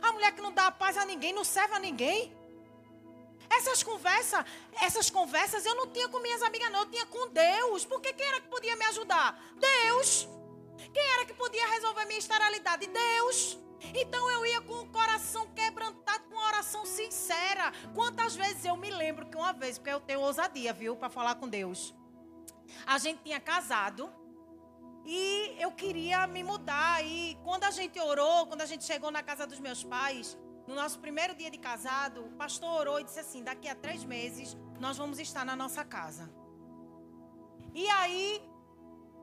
A 0.00 0.12
mulher 0.12 0.32
que 0.34 0.40
não 0.40 0.52
dá 0.52 0.70
paz 0.70 0.96
a 0.96 1.04
ninguém, 1.04 1.32
não 1.32 1.44
serve 1.44 1.74
a 1.74 1.80
ninguém. 1.80 2.32
Essas 3.50 3.82
conversas, 3.82 4.44
essas 4.80 5.10
conversas 5.10 5.66
eu 5.66 5.74
não 5.74 5.88
tinha 5.88 6.08
com 6.08 6.20
minhas 6.20 6.42
amigas, 6.42 6.70
não, 6.70 6.80
eu 6.80 6.90
tinha 6.90 7.04
com 7.06 7.28
Deus. 7.28 7.84
Porque 7.84 8.12
quem 8.12 8.26
era 8.26 8.40
que 8.40 8.48
podia 8.48 8.76
me 8.76 8.84
ajudar? 8.84 9.28
Deus. 9.56 10.28
Quem 10.94 11.06
era 11.14 11.24
que 11.26 11.34
podia 11.34 11.66
resolver 11.68 12.04
minha 12.06 12.20
esterilidade? 12.20 12.86
Deus. 12.86 13.58
Então 13.94 14.30
eu 14.30 14.46
ia 14.46 14.60
com 14.60 14.74
o 14.74 14.88
coração 14.88 15.48
quebrantado, 15.48 16.24
com 16.28 16.36
uma 16.36 16.46
oração 16.46 16.86
sincera. 16.86 17.72
Quantas 17.94 18.36
vezes 18.36 18.64
eu 18.64 18.76
me 18.76 18.90
lembro 18.90 19.26
que 19.26 19.36
uma 19.36 19.52
vez, 19.52 19.76
porque 19.76 19.90
eu 19.90 20.00
tenho 20.00 20.20
ousadia, 20.20 20.72
viu, 20.72 20.94
para 20.94 21.10
falar 21.10 21.34
com 21.34 21.48
Deus. 21.48 21.92
A 22.86 22.96
gente 22.98 23.22
tinha 23.24 23.40
casado 23.40 24.21
e 25.04 25.56
eu 25.58 25.72
queria 25.72 26.26
me 26.26 26.42
mudar. 26.42 27.04
E 27.04 27.38
quando 27.42 27.64
a 27.64 27.70
gente 27.70 27.98
orou, 28.00 28.46
quando 28.46 28.62
a 28.62 28.66
gente 28.66 28.84
chegou 28.84 29.10
na 29.10 29.22
casa 29.22 29.46
dos 29.46 29.58
meus 29.58 29.82
pais, 29.82 30.38
no 30.66 30.74
nosso 30.74 30.98
primeiro 31.00 31.34
dia 31.34 31.50
de 31.50 31.58
casado, 31.58 32.24
o 32.24 32.32
pastor 32.32 32.80
orou 32.80 33.00
e 33.00 33.04
disse 33.04 33.20
assim: 33.20 33.42
daqui 33.42 33.68
a 33.68 33.74
três 33.74 34.04
meses 34.04 34.56
nós 34.80 34.96
vamos 34.96 35.18
estar 35.18 35.44
na 35.44 35.56
nossa 35.56 35.84
casa. 35.84 36.32
E 37.74 37.88
aí, 37.88 38.42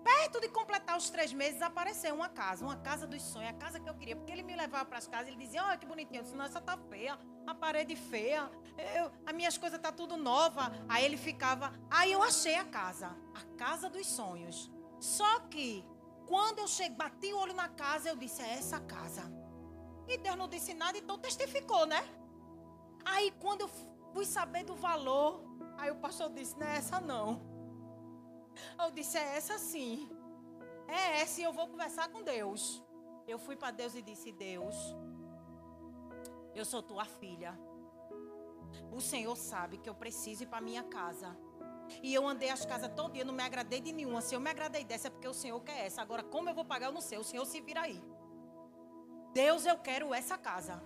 perto 0.03 0.41
de 0.41 0.49
completar 0.49 0.97
os 0.97 1.09
três 1.09 1.31
meses, 1.31 1.61
apareceu 1.61 2.13
uma 2.15 2.27
casa, 2.27 2.65
uma 2.65 2.77
casa 2.77 3.07
dos 3.07 3.21
sonhos, 3.21 3.49
a 3.49 3.53
casa 3.53 3.79
que 3.79 3.89
eu 3.89 3.93
queria. 3.93 4.15
Porque 4.15 4.31
ele 4.31 4.43
me 4.43 4.55
levava 4.55 4.85
para 4.85 4.97
as 4.97 5.07
casas, 5.07 5.29
ele 5.29 5.37
dizia: 5.37 5.63
Olha 5.63 5.77
que 5.77 5.85
bonitinho. 5.85 6.19
Eu 6.19 6.23
disse: 6.23 6.35
Nossa, 6.35 6.59
tá 6.59 6.77
feia, 6.89 7.17
a 7.47 7.55
parede 7.55 7.95
feia, 7.95 8.51
eu, 8.97 9.11
as 9.25 9.33
minhas 9.33 9.57
coisas 9.57 9.79
tá 9.79 9.91
tudo 9.91 10.17
nova. 10.17 10.71
Aí 10.89 11.05
ele 11.05 11.17
ficava. 11.17 11.71
Aí 11.89 12.11
eu 12.11 12.21
achei 12.21 12.55
a 12.55 12.65
casa, 12.65 13.15
a 13.33 13.57
casa 13.57 13.89
dos 13.89 14.07
sonhos. 14.07 14.69
Só 14.99 15.39
que, 15.41 15.85
quando 16.27 16.59
eu 16.59 16.67
cheguei, 16.67 16.95
bati 16.95 17.33
o 17.33 17.37
olho 17.37 17.53
na 17.53 17.69
casa, 17.69 18.09
eu 18.09 18.15
disse: 18.15 18.41
É 18.41 18.53
essa 18.53 18.79
casa. 18.79 19.23
E 20.07 20.17
Deus 20.17 20.35
não 20.35 20.47
disse 20.47 20.73
nada, 20.73 20.97
então 20.97 21.17
testificou, 21.19 21.85
né? 21.85 22.03
Aí 23.05 23.31
quando 23.39 23.61
eu 23.61 23.69
fui 24.13 24.25
saber 24.25 24.63
do 24.63 24.75
valor, 24.75 25.41
aí 25.77 25.89
o 25.91 25.95
pastor 25.95 26.29
disse: 26.31 26.57
Não 26.57 26.67
é 26.67 26.77
essa 26.77 26.99
não. 26.99 27.41
Eu 28.77 28.91
disse: 28.91 29.17
É 29.17 29.37
essa 29.37 29.57
sim. 29.57 30.09
É 30.87 31.21
essa 31.21 31.39
e 31.39 31.43
eu 31.43 31.53
vou 31.53 31.67
conversar 31.67 32.09
com 32.09 32.23
Deus. 32.23 32.83
Eu 33.27 33.37
fui 33.37 33.55
para 33.55 33.71
Deus 33.71 33.95
e 33.95 34.01
disse: 34.01 34.31
Deus, 34.31 34.75
eu 36.55 36.65
sou 36.65 36.81
tua 36.81 37.05
filha. 37.05 37.57
O 38.91 38.99
Senhor 38.99 39.35
sabe 39.35 39.77
que 39.77 39.89
eu 39.89 39.95
preciso 39.95 40.43
ir 40.43 40.47
para 40.47 40.61
minha 40.61 40.83
casa. 40.83 41.37
E 42.01 42.13
eu 42.13 42.27
andei 42.27 42.49
as 42.49 42.65
casas 42.65 42.91
todo 42.95 43.13
dia, 43.13 43.25
não 43.25 43.33
me 43.33 43.43
agradei 43.43 43.81
de 43.81 43.91
nenhuma. 43.91 44.21
Se 44.21 44.35
eu 44.35 44.39
me 44.39 44.49
agradei 44.49 44.83
dessa 44.83 45.07
é 45.07 45.11
porque 45.11 45.27
o 45.27 45.33
Senhor 45.33 45.59
quer 45.61 45.85
essa. 45.85 46.01
Agora, 46.01 46.23
como 46.23 46.49
eu 46.49 46.53
vou 46.53 46.65
pagar, 46.65 46.87
eu 46.87 46.91
não 46.91 47.01
sei. 47.01 47.17
O 47.17 47.23
Senhor 47.23 47.45
se 47.45 47.59
vira 47.61 47.81
aí. 47.81 48.01
Deus, 49.33 49.65
eu 49.65 49.77
quero 49.77 50.13
essa 50.13 50.37
casa. 50.37 50.81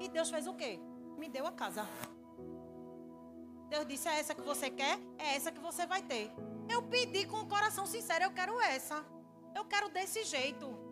E 0.00 0.08
Deus 0.08 0.30
fez 0.30 0.46
o 0.46 0.54
quê? 0.54 0.78
Me 1.16 1.28
deu 1.28 1.46
a 1.46 1.52
casa. 1.52 1.86
Deus 3.68 3.86
disse: 3.86 4.08
é 4.08 4.18
essa 4.18 4.34
que 4.34 4.42
você 4.42 4.70
quer? 4.70 4.98
É 5.18 5.34
essa 5.34 5.50
que 5.50 5.60
você 5.60 5.86
vai 5.86 6.02
ter. 6.02 6.30
Eu 6.68 6.82
pedi 6.82 7.26
com 7.26 7.38
o 7.38 7.48
coração 7.48 7.86
sincero: 7.86 8.24
eu 8.24 8.32
quero 8.32 8.60
essa. 8.60 9.04
Eu 9.54 9.64
quero 9.64 9.88
desse 9.88 10.24
jeito. 10.24 10.85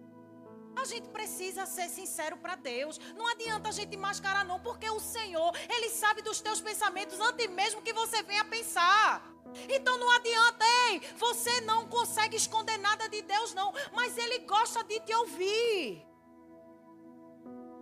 A 0.76 0.85
gente 0.85 1.09
precisa 1.09 1.66
ser 1.66 1.88
sincero 1.88 2.37
para 2.37 2.57
Deus. 2.57 2.99
Não 3.16 3.26
adianta 3.28 3.69
a 3.69 3.73
gente 3.73 3.97
mascarar, 3.97 4.45
não, 4.45 4.61
porque 4.61 4.88
o 4.90 5.00
Senhor, 5.00 5.52
Ele 5.69 5.88
sabe 5.90 6.23
dos 6.23 6.40
teus 6.40 6.61
pensamentos 6.61 7.19
antes 7.21 7.49
mesmo 7.50 7.83
que 7.83 7.93
você 7.93 8.23
venha 8.23 8.45
pensar. 8.45 9.35
Então 9.69 9.99
não 9.99 10.11
adianta, 10.11 10.64
ei, 10.88 11.00
você 11.16 11.61
não 11.62 11.87
consegue 11.87 12.37
esconder 12.37 12.78
nada 12.78 13.09
de 13.09 13.23
Deus, 13.23 13.54
não, 13.54 13.73
mas 13.93 14.16
Ele 14.16 14.40
gosta 14.40 14.83
de 14.83 14.99
te 15.00 15.14
ouvir. 15.14 16.04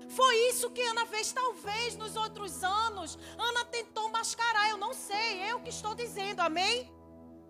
Foi 0.09 0.37
isso 0.51 0.71
que 0.71 0.83
Ana 0.83 1.07
fez, 1.07 1.33
talvez 1.33 1.97
nos 1.97 2.17
outros 2.17 2.63
anos. 2.63 3.19
Ana 3.39 3.65
tentou 3.67 4.11
mascarar, 4.11 4.69
eu 4.69 4.77
não 4.77 4.93
sei, 4.93 5.51
eu 5.51 5.61
que 5.61 5.71
estou 5.71 5.95
dizendo, 5.95 6.41
amém? 6.41 6.93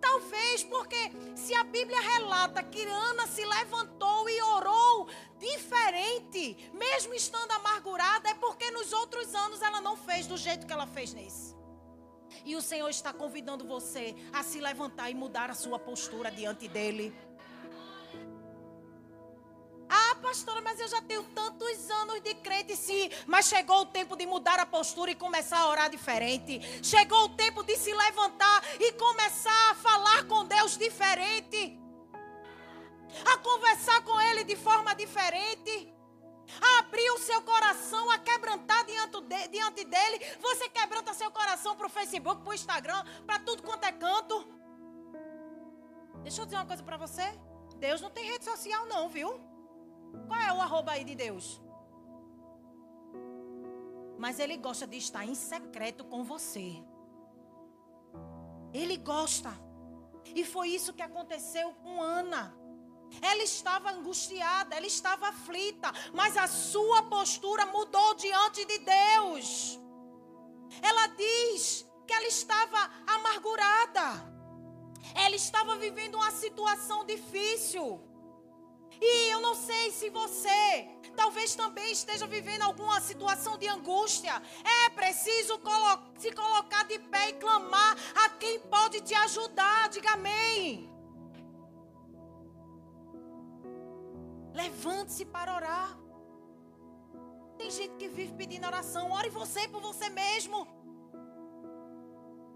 Talvez 0.02 0.64
porque 0.64 1.12
se 1.36 1.54
a 1.54 1.62
Bíblia 1.62 2.00
relata 2.00 2.60
que 2.60 2.82
Ana 2.82 3.24
se 3.28 3.44
levantou 3.44 4.28
e 4.28 4.42
orou 4.42 5.08
diferente, 5.38 6.70
mesmo 6.74 7.14
estando 7.14 7.52
amargurada, 7.52 8.28
é 8.28 8.34
porque 8.34 8.68
nos 8.72 8.92
outros 8.92 9.32
anos 9.32 9.62
ela 9.62 9.80
não 9.80 9.96
fez 9.96 10.26
do 10.26 10.36
jeito 10.36 10.66
que 10.66 10.72
ela 10.72 10.88
fez 10.88 11.14
nesse. 11.14 11.54
E 12.44 12.56
o 12.56 12.60
Senhor 12.60 12.88
está 12.88 13.12
convidando 13.12 13.64
você 13.64 14.16
a 14.32 14.42
se 14.42 14.60
levantar 14.60 15.08
e 15.08 15.14
mudar 15.14 15.50
a 15.50 15.54
sua 15.54 15.78
postura 15.78 16.32
diante 16.32 16.66
dele. 16.66 17.14
Pastora, 20.22 20.62
mas 20.62 20.78
eu 20.80 20.88
já 20.88 21.02
tenho 21.02 21.24
tantos 21.34 21.90
anos 21.90 22.20
de 22.22 22.34
crente, 22.36 22.76
sim. 22.76 23.10
Mas 23.26 23.46
chegou 23.46 23.80
o 23.80 23.86
tempo 23.86 24.16
de 24.16 24.24
mudar 24.24 24.58
a 24.60 24.64
postura 24.64 25.10
e 25.10 25.14
começar 25.14 25.58
a 25.58 25.68
orar 25.68 25.90
diferente. 25.90 26.60
Chegou 26.82 27.24
o 27.24 27.28
tempo 27.30 27.62
de 27.64 27.76
se 27.76 27.92
levantar 27.92 28.62
e 28.80 28.92
começar 28.92 29.70
a 29.70 29.74
falar 29.74 30.24
com 30.28 30.46
Deus 30.46 30.78
diferente. 30.78 31.78
A 33.26 33.36
conversar 33.38 34.02
com 34.04 34.18
Ele 34.20 34.44
de 34.44 34.56
forma 34.56 34.94
diferente 34.94 35.92
a 36.60 36.78
abrir 36.80 37.10
o 37.10 37.18
seu 37.18 37.42
coração, 37.42 38.10
a 38.10 38.18
quebrantar 38.18 38.84
diante 38.86 39.84
dele. 39.84 40.18
Você 40.40 40.68
quebranta 40.68 41.14
seu 41.14 41.30
coração 41.30 41.74
para 41.76 41.86
o 41.86 41.90
Facebook, 41.90 42.42
para 42.42 42.50
o 42.50 42.54
Instagram, 42.54 43.04
para 43.26 43.38
tudo 43.38 43.62
quanto 43.62 43.84
é 43.84 43.92
canto. 43.92 44.46
Deixa 46.22 46.40
eu 46.40 46.44
dizer 46.44 46.56
uma 46.56 46.66
coisa 46.66 46.82
para 46.82 46.96
você. 46.96 47.22
Deus 47.76 48.00
não 48.00 48.10
tem 48.10 48.24
rede 48.24 48.44
social, 48.44 48.86
não, 48.86 49.08
viu? 49.08 49.51
Qual 50.26 50.40
é 50.40 50.52
o 50.52 50.60
arroba 50.60 50.92
aí 50.92 51.04
de 51.04 51.14
Deus? 51.14 51.60
Mas 54.18 54.38
Ele 54.38 54.56
gosta 54.56 54.86
de 54.86 54.96
estar 54.96 55.24
em 55.24 55.34
secreto 55.34 56.04
com 56.04 56.22
você. 56.24 56.82
Ele 58.72 58.96
gosta. 58.96 59.50
E 60.34 60.44
foi 60.44 60.68
isso 60.68 60.92
que 60.92 61.02
aconteceu 61.02 61.72
com 61.82 62.00
Ana. 62.00 62.56
Ela 63.20 63.42
estava 63.42 63.90
angustiada, 63.90 64.74
ela 64.74 64.86
estava 64.86 65.28
aflita, 65.28 65.92
mas 66.14 66.36
a 66.36 66.46
sua 66.46 67.02
postura 67.02 67.66
mudou 67.66 68.14
diante 68.14 68.64
de 68.64 68.78
Deus. 68.78 69.78
Ela 70.80 71.08
diz 71.08 71.86
que 72.06 72.14
ela 72.14 72.26
estava 72.26 72.78
amargurada. 73.06 74.32
Ela 75.14 75.36
estava 75.36 75.76
vivendo 75.76 76.14
uma 76.14 76.30
situação 76.30 77.04
difícil. 77.04 78.00
E 79.04 79.32
eu 79.32 79.40
não 79.40 79.54
sei 79.54 79.90
se 79.90 80.08
você 80.10 80.88
talvez 81.16 81.54
também 81.56 81.90
esteja 81.90 82.26
vivendo 82.26 82.62
alguma 82.62 83.00
situação 83.00 83.58
de 83.58 83.66
angústia. 83.68 84.34
É 84.64 84.90
preciso 84.90 85.58
colo 85.58 85.90
se 86.18 86.30
colocar 86.32 86.84
de 86.84 86.98
pé 87.12 87.30
e 87.30 87.32
clamar 87.34 87.96
a 88.24 88.28
quem 88.28 88.60
pode 88.60 89.00
te 89.00 89.14
ajudar. 89.14 89.88
Diga 89.88 90.12
amém. 90.12 90.88
Levante-se 94.54 95.24
para 95.24 95.56
orar. 95.56 95.98
Tem 97.58 97.70
gente 97.70 97.96
que 97.96 98.08
vive 98.08 98.34
pedindo 98.34 98.66
oração. 98.66 99.10
Ore 99.10 99.30
você 99.30 99.66
por 99.66 99.80
você 99.80 100.08
mesmo. 100.10 100.66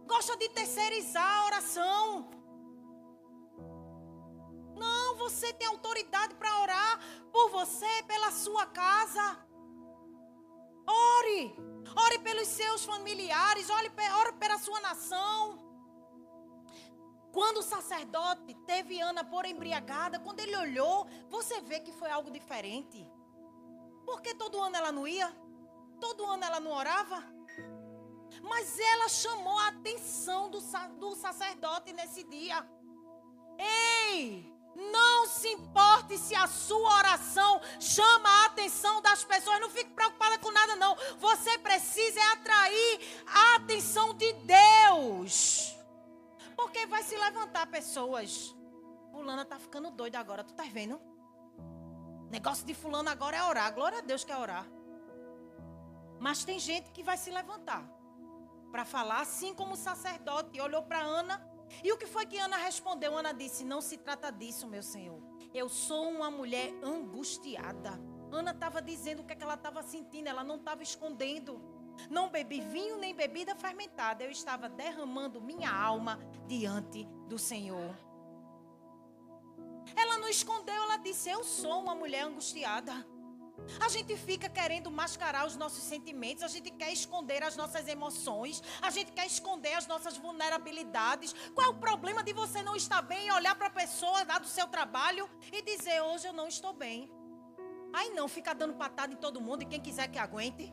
Gosta 0.06 0.37
de 0.37 0.48
terceirizar 0.50 1.28
a 1.38 1.46
oração. 1.46 2.30
Não, 4.76 5.16
você 5.16 5.52
tem 5.54 5.66
autoridade 5.66 6.34
para 6.34 6.60
orar 6.60 7.00
por 7.32 7.50
você, 7.50 8.02
pela 8.06 8.30
sua 8.30 8.66
casa. 8.66 9.38
Ore. 10.86 11.56
Ore 12.04 12.18
pelos 12.20 12.48
seus 12.48 12.84
familiares. 12.84 13.70
Ore, 13.70 13.90
ore 14.20 14.32
pela 14.32 14.58
sua 14.58 14.80
nação. 14.80 15.66
Quando 17.32 17.58
o 17.58 17.62
sacerdote 17.62 18.54
teve 18.66 19.00
Ana 19.00 19.22
por 19.22 19.44
embriagada, 19.44 20.18
quando 20.18 20.40
ele 20.40 20.56
olhou, 20.56 21.06
você 21.28 21.60
vê 21.60 21.80
que 21.80 21.92
foi 21.92 22.10
algo 22.10 22.30
diferente. 22.30 23.06
Porque 24.06 24.34
todo 24.34 24.60
ano 24.60 24.76
ela 24.76 24.92
não 24.92 25.06
ia? 25.06 25.28
Todo 26.00 26.24
ano 26.24 26.44
ela 26.44 26.60
não 26.60 26.72
orava? 26.72 27.22
Mas 28.42 28.78
ela 28.78 29.08
chamou 29.08 29.58
a 29.58 29.68
atenção 29.68 30.50
do, 30.50 30.60
do 30.98 31.14
sacerdote 31.14 31.92
nesse 31.92 32.22
dia. 32.24 32.66
Ei! 33.58 34.56
Não 34.76 35.26
se 35.26 35.48
importe 35.48 36.18
se 36.18 36.34
a 36.34 36.46
sua 36.46 36.98
oração 36.98 37.60
chama 37.80 38.28
a 38.28 38.44
atenção 38.46 39.00
das 39.00 39.24
pessoas. 39.24 39.58
Não 39.58 39.70
fique 39.70 39.90
preocupada 39.90 40.38
com 40.38 40.50
nada, 40.50 40.76
não. 40.76 40.94
Você 41.18 41.56
precisa 41.58 42.20
é 42.20 42.32
atrair 42.32 43.00
a 43.26 43.56
atenção 43.56 44.12
de 44.12 44.30
Deus. 44.34 45.74
Porque 46.54 46.84
vai 46.86 47.02
se 47.02 47.16
levantar 47.16 47.66
pessoas. 47.68 48.54
Fulana 49.10 49.46
tá 49.46 49.58
ficando 49.58 49.90
doida 49.90 50.18
agora, 50.18 50.44
tu 50.44 50.52
tá 50.52 50.64
vendo? 50.64 51.00
Negócio 52.30 52.66
de 52.66 52.74
fulano 52.74 53.08
agora 53.08 53.38
é 53.38 53.42
orar. 53.42 53.72
Glória 53.72 54.00
a 54.00 54.02
Deus 54.02 54.24
que 54.24 54.32
é 54.32 54.36
orar. 54.36 54.66
Mas 56.20 56.44
tem 56.44 56.58
gente 56.58 56.90
que 56.90 57.02
vai 57.02 57.16
se 57.16 57.30
levantar 57.30 57.82
para 58.70 58.84
falar, 58.84 59.20
assim 59.20 59.54
como 59.54 59.72
o 59.72 59.76
sacerdote 59.76 60.60
olhou 60.60 60.82
para 60.82 60.98
Ana. 60.98 61.56
E 61.83 61.92
o 61.92 61.96
que 61.96 62.07
foi 62.07 62.26
que 62.26 62.38
Ana 62.38 62.57
respondeu? 62.57 63.16
Ana 63.16 63.33
disse: 63.33 63.64
Não 63.64 63.81
se 63.81 63.96
trata 63.96 64.31
disso, 64.31 64.66
meu 64.66 64.83
senhor. 64.83 65.20
Eu 65.52 65.68
sou 65.68 66.09
uma 66.09 66.31
mulher 66.31 66.72
angustiada. 66.83 68.00
Ana 68.31 68.50
estava 68.50 68.83
dizendo 68.83 69.22
o 69.22 69.24
que, 69.24 69.33
é 69.33 69.37
que 69.37 69.42
ela 69.42 69.55
estava 69.55 69.83
sentindo, 69.83 70.29
ela 70.29 70.44
não 70.44 70.57
estava 70.57 70.83
escondendo. 70.83 71.61
Não 72.11 72.29
bebi 72.29 72.61
vinho 72.61 72.98
nem 72.98 73.14
bebida 73.14 73.55
fermentada. 73.55 74.22
Eu 74.22 74.31
estava 74.31 74.68
derramando 74.68 75.40
minha 75.40 75.70
alma 75.70 76.18
diante 76.46 77.05
do 77.26 77.38
Senhor. 77.38 77.96
Ela 79.96 80.18
não 80.18 80.29
escondeu, 80.29 80.74
ela 80.74 80.96
disse: 80.96 81.31
Eu 81.31 81.44
sou 81.44 81.81
uma 81.81 81.94
mulher 81.94 82.24
angustiada. 82.24 83.07
A 83.81 83.88
gente 83.88 84.16
fica 84.16 84.49
querendo 84.49 84.90
mascarar 84.90 85.47
os 85.47 85.57
nossos 85.57 85.83
sentimentos, 85.83 86.42
a 86.42 86.49
gente 86.49 86.71
quer 86.71 86.92
esconder 86.92 87.42
as 87.42 87.57
nossas 87.57 87.88
emoções, 87.88 88.62
a 88.83 88.90
gente 88.90 89.12
quer 89.12 89.27
esconder 89.27 89.75
as 89.75 89.87
nossas 89.87 90.16
vulnerabilidades. 90.16 91.35
Qual 91.55 91.66
é 91.66 91.71
o 91.71 91.75
problema 91.75 92.23
de 92.23 92.33
você 92.33 92.62
não 92.62 92.77
estar 92.77 93.03
bem 93.03 93.29
e 93.29 93.33
olhar 93.33 93.55
para 93.55 93.69
a 93.69 93.71
pessoa 93.71 94.25
lá 94.25 94.38
do 94.38 94.47
seu 94.47 94.66
trabalho 94.69 95.29
e 95.53 95.62
dizer: 95.62 96.01
Hoje 96.03 96.27
eu 96.27 96.33
não 96.33 96.49
estou 96.49 96.73
bem? 96.73 97.11
Aí 97.92 98.11
não, 98.11 98.29
fica 98.29 98.55
dando 98.55 98.75
patada 98.75 99.12
em 99.12 99.16
todo 99.16 99.40
mundo 99.40 99.62
e 99.62 99.66
quem 99.66 99.81
quiser 99.81 100.09
que 100.09 100.19
aguente. 100.19 100.73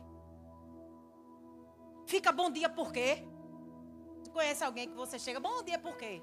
Fica 2.06 2.30
bom 2.30 2.50
dia 2.50 2.68
por 2.68 2.92
quê? 2.92 3.24
Você 4.22 4.30
conhece 4.30 4.62
alguém 4.62 4.88
que 4.88 4.94
você 4.94 5.18
chega, 5.18 5.40
bom 5.40 5.62
dia 5.62 5.78
por 5.78 5.96
quê? 5.96 6.22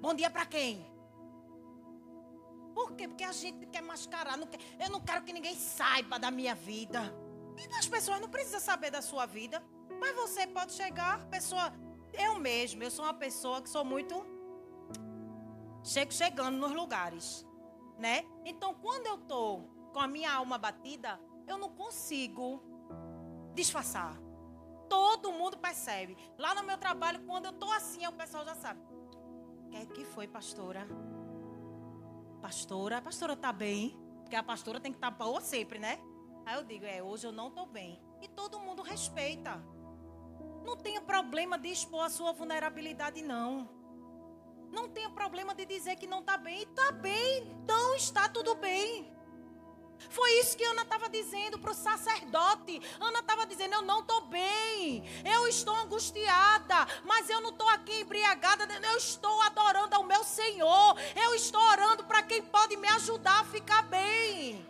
Bom 0.00 0.14
dia 0.14 0.30
para 0.30 0.46
quem? 0.46 0.97
Por 2.74 2.92
quê? 2.92 3.08
Porque 3.08 3.24
a 3.24 3.32
gente 3.32 3.66
quer 3.66 3.82
mascarar. 3.82 4.36
Não 4.36 4.46
quer, 4.46 4.60
eu 4.80 4.90
não 4.90 5.00
quero 5.00 5.22
que 5.22 5.32
ninguém 5.32 5.56
saiba 5.56 6.18
da 6.18 6.30
minha 6.30 6.54
vida. 6.54 7.14
E 7.56 7.74
as 7.78 7.88
pessoas 7.88 8.20
não 8.20 8.28
precisam 8.28 8.60
saber 8.60 8.90
da 8.90 9.02
sua 9.02 9.26
vida. 9.26 9.62
Mas 10.00 10.14
você 10.14 10.46
pode 10.46 10.72
chegar, 10.72 11.26
pessoa. 11.26 11.72
Eu 12.12 12.38
mesmo, 12.38 12.82
eu 12.82 12.90
sou 12.90 13.04
uma 13.04 13.14
pessoa 13.14 13.60
que 13.60 13.68
sou 13.68 13.84
muito. 13.84 14.24
Chego 15.82 16.12
chegando 16.12 16.56
nos 16.56 16.72
lugares. 16.72 17.46
Né? 17.98 18.24
Então, 18.44 18.74
quando 18.74 19.06
eu 19.06 19.18
tô 19.18 19.62
com 19.92 19.98
a 19.98 20.06
minha 20.06 20.32
alma 20.32 20.56
batida, 20.56 21.20
eu 21.46 21.58
não 21.58 21.70
consigo 21.70 22.62
disfarçar. 23.54 24.16
Todo 24.88 25.32
mundo 25.32 25.58
percebe. 25.58 26.16
Lá 26.38 26.54
no 26.54 26.62
meu 26.62 26.78
trabalho, 26.78 27.20
quando 27.26 27.46
eu 27.46 27.52
tô 27.52 27.70
assim, 27.72 28.06
o 28.06 28.12
pessoal 28.12 28.44
já 28.44 28.54
sabe. 28.54 28.80
O 29.64 29.68
que, 29.70 29.86
que 29.86 30.04
foi, 30.04 30.26
pastora? 30.26 30.86
Pastora, 32.48 32.96
a 32.96 33.02
pastora 33.02 33.36
tá 33.36 33.52
bem? 33.52 33.94
Porque 34.22 34.34
a 34.34 34.42
pastora 34.42 34.80
tem 34.80 34.90
que 34.90 34.96
estar 34.96 35.10
tá 35.10 35.22
boa 35.22 35.38
sempre, 35.38 35.78
né? 35.78 35.98
Aí 36.46 36.56
eu 36.56 36.64
digo, 36.64 36.86
é, 36.86 37.02
hoje 37.02 37.26
eu 37.26 37.30
não 37.30 37.50
tô 37.50 37.66
bem. 37.66 38.00
E 38.22 38.28
todo 38.28 38.58
mundo 38.58 38.80
respeita. 38.80 39.62
Não 40.64 40.74
tenha 40.74 41.02
problema 41.02 41.58
de 41.58 41.68
expor 41.68 42.06
a 42.06 42.08
sua 42.08 42.32
vulnerabilidade, 42.32 43.20
não. 43.20 43.68
Não 44.72 44.88
tenha 44.88 45.10
problema 45.10 45.54
de 45.54 45.66
dizer 45.66 45.96
que 45.96 46.06
não 46.06 46.20
está 46.20 46.38
bem. 46.38 46.62
Está 46.62 46.90
bem, 46.90 47.50
então 47.50 47.94
está 47.94 48.30
tudo 48.30 48.54
bem. 48.54 49.12
Foi 50.10 50.30
isso 50.40 50.56
que 50.56 50.64
Ana 50.64 50.82
estava 50.82 51.08
dizendo 51.08 51.58
para 51.58 51.72
o 51.72 51.74
sacerdote. 51.74 52.80
Ana 53.00 53.20
estava 53.20 53.46
dizendo: 53.46 53.74
Eu 53.74 53.82
não 53.82 54.00
estou 54.00 54.22
bem, 54.26 55.04
eu 55.24 55.46
estou 55.46 55.74
angustiada, 55.74 56.86
mas 57.04 57.28
eu 57.28 57.40
não 57.40 57.50
estou 57.50 57.68
aqui 57.68 58.00
embriagada, 58.00 58.66
eu 58.86 58.96
estou 58.96 59.40
adorando 59.42 59.96
ao 59.96 60.04
meu 60.04 60.22
Senhor, 60.24 60.96
eu 61.14 61.34
estou 61.34 61.60
orando 61.60 62.04
para 62.04 62.22
quem 62.22 62.42
pode 62.42 62.76
me 62.76 62.88
ajudar 62.88 63.40
a 63.40 63.44
ficar 63.44 63.82
bem. 63.82 64.66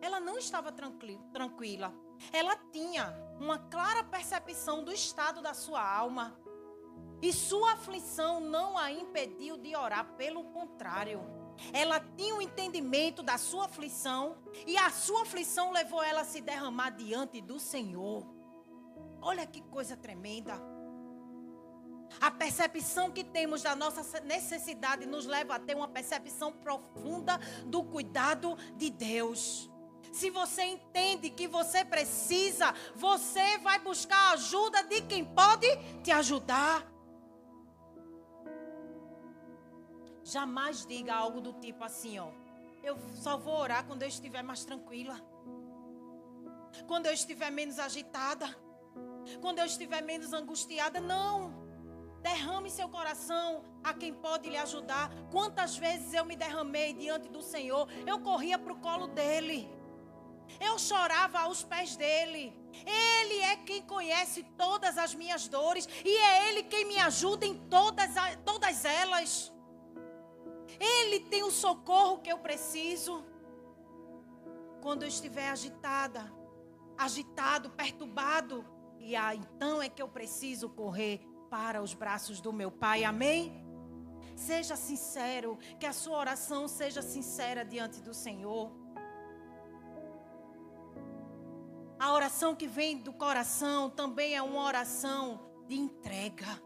Ela 0.00 0.20
não 0.20 0.36
estava 0.36 0.70
tranquila, 0.70 1.94
ela 2.30 2.56
tinha 2.70 3.16
uma 3.40 3.58
clara 3.58 4.04
percepção 4.04 4.84
do 4.84 4.92
estado 4.92 5.40
da 5.40 5.54
sua 5.54 5.82
alma. 5.82 6.38
E 7.22 7.32
sua 7.32 7.72
aflição 7.72 8.38
não 8.38 8.76
a 8.76 8.92
impediu 8.92 9.56
de 9.56 9.74
orar, 9.74 10.04
pelo 10.14 10.44
contrário. 10.44 11.22
Ela 11.72 12.00
tinha 12.16 12.34
o 12.34 12.38
um 12.38 12.42
entendimento 12.42 13.22
da 13.22 13.38
sua 13.38 13.66
aflição 13.66 14.36
e 14.66 14.76
a 14.76 14.90
sua 14.90 15.22
aflição 15.22 15.72
levou 15.72 16.02
ela 16.02 16.22
a 16.22 16.24
se 16.24 16.40
derramar 16.40 16.90
diante 16.90 17.40
do 17.40 17.58
Senhor. 17.58 18.26
Olha 19.20 19.46
que 19.46 19.60
coisa 19.62 19.96
tremenda. 19.96 20.60
A 22.20 22.30
percepção 22.30 23.10
que 23.10 23.24
temos 23.24 23.62
da 23.62 23.74
nossa 23.74 24.20
necessidade 24.20 25.06
nos 25.06 25.26
leva 25.26 25.56
a 25.56 25.58
ter 25.58 25.74
uma 25.74 25.88
percepção 25.88 26.52
profunda 26.52 27.38
do 27.66 27.82
cuidado 27.82 28.56
de 28.76 28.90
Deus. 28.90 29.70
Se 30.12 30.30
você 30.30 30.62
entende 30.62 31.28
que 31.30 31.48
você 31.48 31.84
precisa, 31.84 32.72
você 32.94 33.58
vai 33.58 33.78
buscar 33.80 34.16
a 34.16 34.32
ajuda 34.34 34.82
de 34.84 35.00
quem 35.02 35.24
pode 35.24 35.66
te 36.02 36.12
ajudar. 36.12 36.93
Jamais 40.24 40.86
diga 40.86 41.14
algo 41.14 41.40
do 41.40 41.52
tipo 41.52 41.84
assim, 41.84 42.18
ó. 42.18 42.28
Eu 42.82 42.98
só 43.14 43.36
vou 43.36 43.54
orar 43.54 43.86
quando 43.86 44.02
eu 44.02 44.08
estiver 44.08 44.42
mais 44.42 44.64
tranquila. 44.64 45.20
Quando 46.86 47.06
eu 47.06 47.12
estiver 47.12 47.50
menos 47.50 47.78
agitada. 47.78 48.46
Quando 49.40 49.58
eu 49.58 49.66
estiver 49.66 50.02
menos 50.02 50.32
angustiada. 50.32 51.00
Não. 51.00 51.62
Derrame 52.22 52.70
seu 52.70 52.88
coração 52.88 53.64
a 53.82 53.92
quem 53.92 54.14
pode 54.14 54.48
lhe 54.48 54.56
ajudar. 54.56 55.10
Quantas 55.30 55.76
vezes 55.76 56.14
eu 56.14 56.24
me 56.24 56.36
derramei 56.36 56.94
diante 56.94 57.28
do 57.28 57.42
Senhor. 57.42 57.86
Eu 58.06 58.20
corria 58.20 58.58
para 58.58 58.72
o 58.72 58.80
colo 58.80 59.08
dele. 59.08 59.70
Eu 60.58 60.78
chorava 60.78 61.40
aos 61.40 61.62
pés 61.62 61.96
dele. 61.96 62.54
Ele 62.86 63.40
é 63.40 63.56
quem 63.56 63.82
conhece 63.82 64.42
todas 64.56 64.96
as 64.96 65.14
minhas 65.14 65.48
dores. 65.48 65.88
E 66.04 66.16
é 66.16 66.48
Ele 66.48 66.62
quem 66.64 66.86
me 66.86 66.98
ajuda 66.98 67.44
em 67.44 67.56
todas, 67.68 68.10
todas 68.44 68.84
elas. 68.84 69.53
Ele 70.78 71.20
tem 71.20 71.42
o 71.42 71.50
socorro 71.50 72.18
que 72.18 72.30
eu 72.30 72.38
preciso. 72.38 73.24
Quando 74.82 75.02
eu 75.02 75.08
estiver 75.08 75.48
agitada, 75.48 76.32
agitado, 76.96 77.70
perturbado, 77.70 78.64
e 78.98 79.16
aí 79.16 79.38
então 79.38 79.82
é 79.82 79.88
que 79.88 80.02
eu 80.02 80.08
preciso 80.08 80.68
correr 80.68 81.20
para 81.50 81.82
os 81.82 81.94
braços 81.94 82.40
do 82.40 82.52
meu 82.52 82.70
Pai. 82.70 83.04
Amém? 83.04 83.64
Seja 84.36 84.76
sincero, 84.76 85.58
que 85.78 85.86
a 85.86 85.92
sua 85.92 86.18
oração 86.18 86.66
seja 86.66 87.00
sincera 87.02 87.64
diante 87.64 88.00
do 88.00 88.12
Senhor. 88.12 88.72
A 91.98 92.12
oração 92.12 92.54
que 92.54 92.66
vem 92.66 92.98
do 92.98 93.12
coração 93.12 93.88
também 93.88 94.34
é 94.34 94.42
uma 94.42 94.62
oração 94.62 95.40
de 95.66 95.76
entrega. 95.76 96.60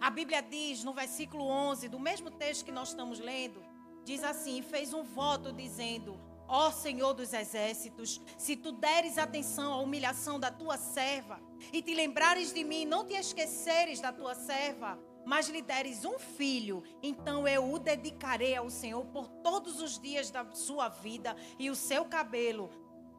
A 0.00 0.10
Bíblia 0.10 0.42
diz 0.42 0.84
no 0.84 0.92
versículo 0.92 1.44
11, 1.44 1.88
do 1.88 1.98
mesmo 1.98 2.30
texto 2.30 2.64
que 2.64 2.72
nós 2.72 2.88
estamos 2.88 3.18
lendo, 3.18 3.62
diz 4.04 4.22
assim: 4.22 4.62
fez 4.62 4.92
um 4.92 5.02
voto 5.02 5.52
dizendo: 5.52 6.18
Ó 6.48 6.70
Senhor 6.70 7.12
dos 7.12 7.32
exércitos, 7.32 8.20
se 8.38 8.56
tu 8.56 8.72
deres 8.72 9.18
atenção 9.18 9.72
à 9.72 9.78
humilhação 9.78 10.38
da 10.38 10.50
tua 10.50 10.76
serva 10.76 11.40
e 11.72 11.82
te 11.82 11.94
lembrares 11.94 12.52
de 12.52 12.62
mim, 12.62 12.84
não 12.84 13.04
te 13.04 13.14
esqueceres 13.14 14.00
da 14.00 14.12
tua 14.12 14.34
serva, 14.34 14.98
mas 15.24 15.48
lhe 15.48 15.60
deres 15.60 16.04
um 16.04 16.18
filho, 16.18 16.84
então 17.02 17.48
eu 17.48 17.72
o 17.72 17.80
dedicarei 17.80 18.54
ao 18.54 18.70
Senhor 18.70 19.04
por 19.06 19.26
todos 19.26 19.80
os 19.82 19.98
dias 19.98 20.30
da 20.30 20.48
sua 20.52 20.88
vida, 20.88 21.36
e 21.58 21.68
o 21.68 21.74
seu 21.74 22.04
cabelo 22.04 22.70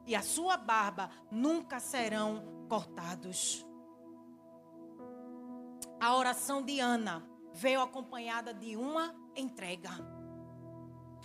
e 0.08 0.16
a 0.16 0.22
sua 0.22 0.56
barba 0.56 1.12
nunca 1.30 1.82
serão 1.82 2.66
cortados. 2.70 3.67
A 6.00 6.16
oração 6.16 6.62
de 6.62 6.80
Ana 6.80 7.28
veio 7.54 7.82
acompanhada 7.82 8.54
de 8.54 8.78
uma 8.78 9.16
entrega. 9.36 9.90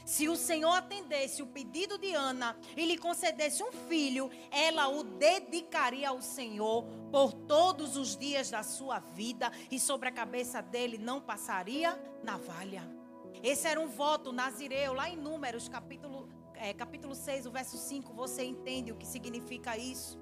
Se 0.04 0.28
o 0.28 0.34
Senhor 0.34 0.72
atendesse 0.72 1.42
o 1.42 1.46
pedido 1.46 1.98
de 1.98 2.14
Ana 2.14 2.56
e 2.76 2.86
lhe 2.86 2.96
concedesse 2.96 3.62
um 3.62 3.70
filho, 3.70 4.30
ela 4.50 4.88
o 4.88 5.04
dedicaria 5.04 6.08
ao 6.08 6.20
Senhor 6.22 6.84
por 7.10 7.32
todos 7.32 7.96
os 7.96 8.16
dias 8.16 8.50
da 8.50 8.62
sua 8.62 8.98
vida 8.98 9.52
e 9.70 9.78
sobre 9.78 10.08
a 10.08 10.12
cabeça 10.12 10.60
dele 10.60 10.98
não 10.98 11.20
passaria 11.20 12.00
navalha. 12.24 12.82
Esse 13.42 13.68
era 13.68 13.80
um 13.80 13.88
voto 13.88 14.32
nazireu, 14.32 14.94
lá 14.94 15.08
em 15.08 15.16
Números, 15.16 15.68
capítulo, 15.68 16.28
é, 16.54 16.72
capítulo 16.72 17.14
6, 17.14 17.46
o 17.46 17.50
verso 17.50 17.76
5, 17.76 18.12
você 18.14 18.42
entende 18.42 18.90
o 18.90 18.96
que 18.96 19.06
significa 19.06 19.76
isso. 19.76 20.18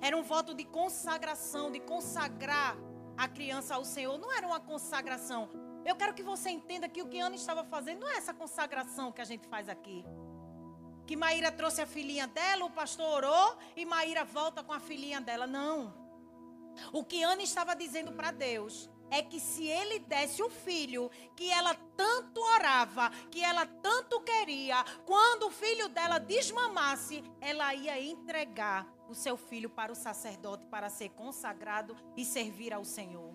Era 0.00 0.16
um 0.16 0.22
voto 0.22 0.54
de 0.54 0.64
consagração, 0.64 1.70
de 1.70 1.80
consagrar 1.80 2.76
a 3.16 3.28
criança 3.28 3.74
ao 3.74 3.84
Senhor 3.84 4.18
não 4.18 4.32
era 4.32 4.46
uma 4.46 4.60
consagração. 4.60 5.48
Eu 5.84 5.96
quero 5.96 6.14
que 6.14 6.22
você 6.22 6.50
entenda 6.50 6.88
que 6.88 7.02
o 7.02 7.08
que 7.08 7.18
Ana 7.18 7.36
estava 7.36 7.64
fazendo 7.64 8.00
não 8.00 8.10
é 8.10 8.16
essa 8.16 8.32
consagração 8.32 9.12
que 9.12 9.20
a 9.20 9.24
gente 9.24 9.46
faz 9.48 9.68
aqui. 9.68 10.04
Que 11.06 11.16
Maíra 11.16 11.50
trouxe 11.50 11.82
a 11.82 11.86
filhinha 11.86 12.26
dela, 12.26 12.64
o 12.64 12.70
pastor 12.70 13.24
orou 13.24 13.58
e 13.76 13.84
Maíra 13.84 14.24
volta 14.24 14.62
com 14.62 14.72
a 14.72 14.80
filhinha 14.80 15.20
dela. 15.20 15.46
Não. 15.46 15.92
O 16.92 17.04
que 17.04 17.22
Ana 17.22 17.42
estava 17.42 17.74
dizendo 17.74 18.12
para 18.12 18.30
Deus 18.30 18.88
é 19.10 19.22
que 19.22 19.38
se 19.38 19.66
ele 19.66 19.98
desse 19.98 20.42
o 20.42 20.48
filho 20.48 21.10
que 21.36 21.50
ela 21.50 21.74
tanto 21.96 22.40
orava, 22.40 23.10
que 23.30 23.42
ela 23.42 23.66
tanto 23.66 24.20
queria, 24.20 24.82
quando 25.04 25.48
o 25.48 25.50
filho 25.50 25.88
dela 25.88 26.18
desmamasse, 26.18 27.22
ela 27.40 27.74
ia 27.74 28.00
entregar 28.00 28.86
o 29.12 29.14
seu 29.14 29.36
filho 29.36 29.70
para 29.70 29.92
o 29.92 29.96
sacerdote 29.96 30.66
para 30.66 30.88
ser 30.88 31.10
consagrado 31.10 31.96
e 32.16 32.24
servir 32.24 32.72
ao 32.72 32.84
Senhor. 32.84 33.32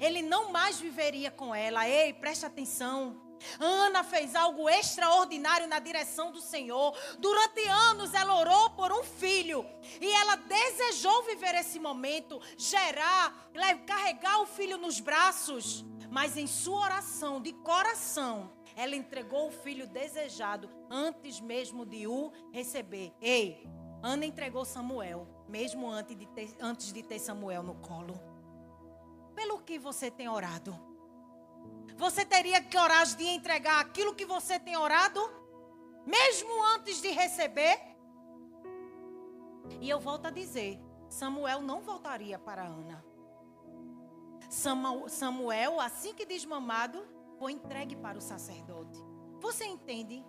Ele 0.00 0.22
não 0.22 0.50
mais 0.50 0.80
viveria 0.80 1.30
com 1.30 1.54
ela. 1.54 1.88
Ei, 1.88 2.12
preste 2.12 2.44
atenção. 2.44 3.20
Ana 3.58 4.04
fez 4.04 4.34
algo 4.34 4.68
extraordinário 4.68 5.66
na 5.66 5.78
direção 5.78 6.32
do 6.32 6.40
Senhor. 6.40 6.96
Durante 7.18 7.60
anos 7.68 8.14
ela 8.14 8.38
orou 8.38 8.70
por 8.70 8.92
um 8.92 9.02
filho 9.02 9.64
e 10.00 10.10
ela 10.12 10.36
desejou 10.36 11.22
viver 11.24 11.54
esse 11.54 11.78
momento, 11.78 12.40
gerar, 12.56 13.50
carregar 13.86 14.40
o 14.40 14.46
filho 14.46 14.78
nos 14.78 15.00
braços. 15.00 15.84
Mas 16.10 16.36
em 16.36 16.46
sua 16.46 16.80
oração 16.80 17.40
de 17.40 17.52
coração, 17.52 18.52
ela 18.76 18.94
entregou 18.94 19.48
o 19.48 19.52
filho 19.52 19.86
desejado 19.86 20.68
antes 20.90 21.40
mesmo 21.40 21.86
de 21.86 22.06
o 22.06 22.32
receber. 22.52 23.12
Ei, 23.20 23.66
Ana 24.02 24.26
entregou 24.26 24.64
Samuel, 24.64 25.28
mesmo 25.48 25.88
antes 25.88 26.18
de, 26.18 26.26
ter, 26.26 26.56
antes 26.60 26.92
de 26.92 27.02
ter 27.02 27.20
Samuel 27.20 27.62
no 27.62 27.76
colo. 27.76 28.20
Pelo 29.34 29.62
que 29.62 29.78
você 29.78 30.10
tem 30.10 30.28
orado? 30.28 30.76
Você 31.96 32.24
teria 32.24 32.60
coragem 32.62 33.16
de 33.16 33.24
entregar 33.28 33.80
aquilo 33.80 34.14
que 34.14 34.26
você 34.26 34.58
tem 34.58 34.76
orado, 34.76 35.20
mesmo 36.04 36.50
antes 36.74 37.00
de 37.00 37.10
receber? 37.10 37.78
E 39.80 39.88
eu 39.88 40.00
volto 40.00 40.26
a 40.26 40.30
dizer: 40.30 40.80
Samuel 41.08 41.62
não 41.62 41.80
voltaria 41.80 42.38
para 42.38 42.64
Ana. 42.64 43.04
Samuel, 45.08 45.80
assim 45.80 46.12
que 46.12 46.26
desmamado, 46.26 47.06
foi 47.38 47.52
entregue 47.52 47.96
para 47.96 48.18
o 48.18 48.20
sacerdote. 48.20 49.00
Você 49.40 49.64
entende? 49.64 50.24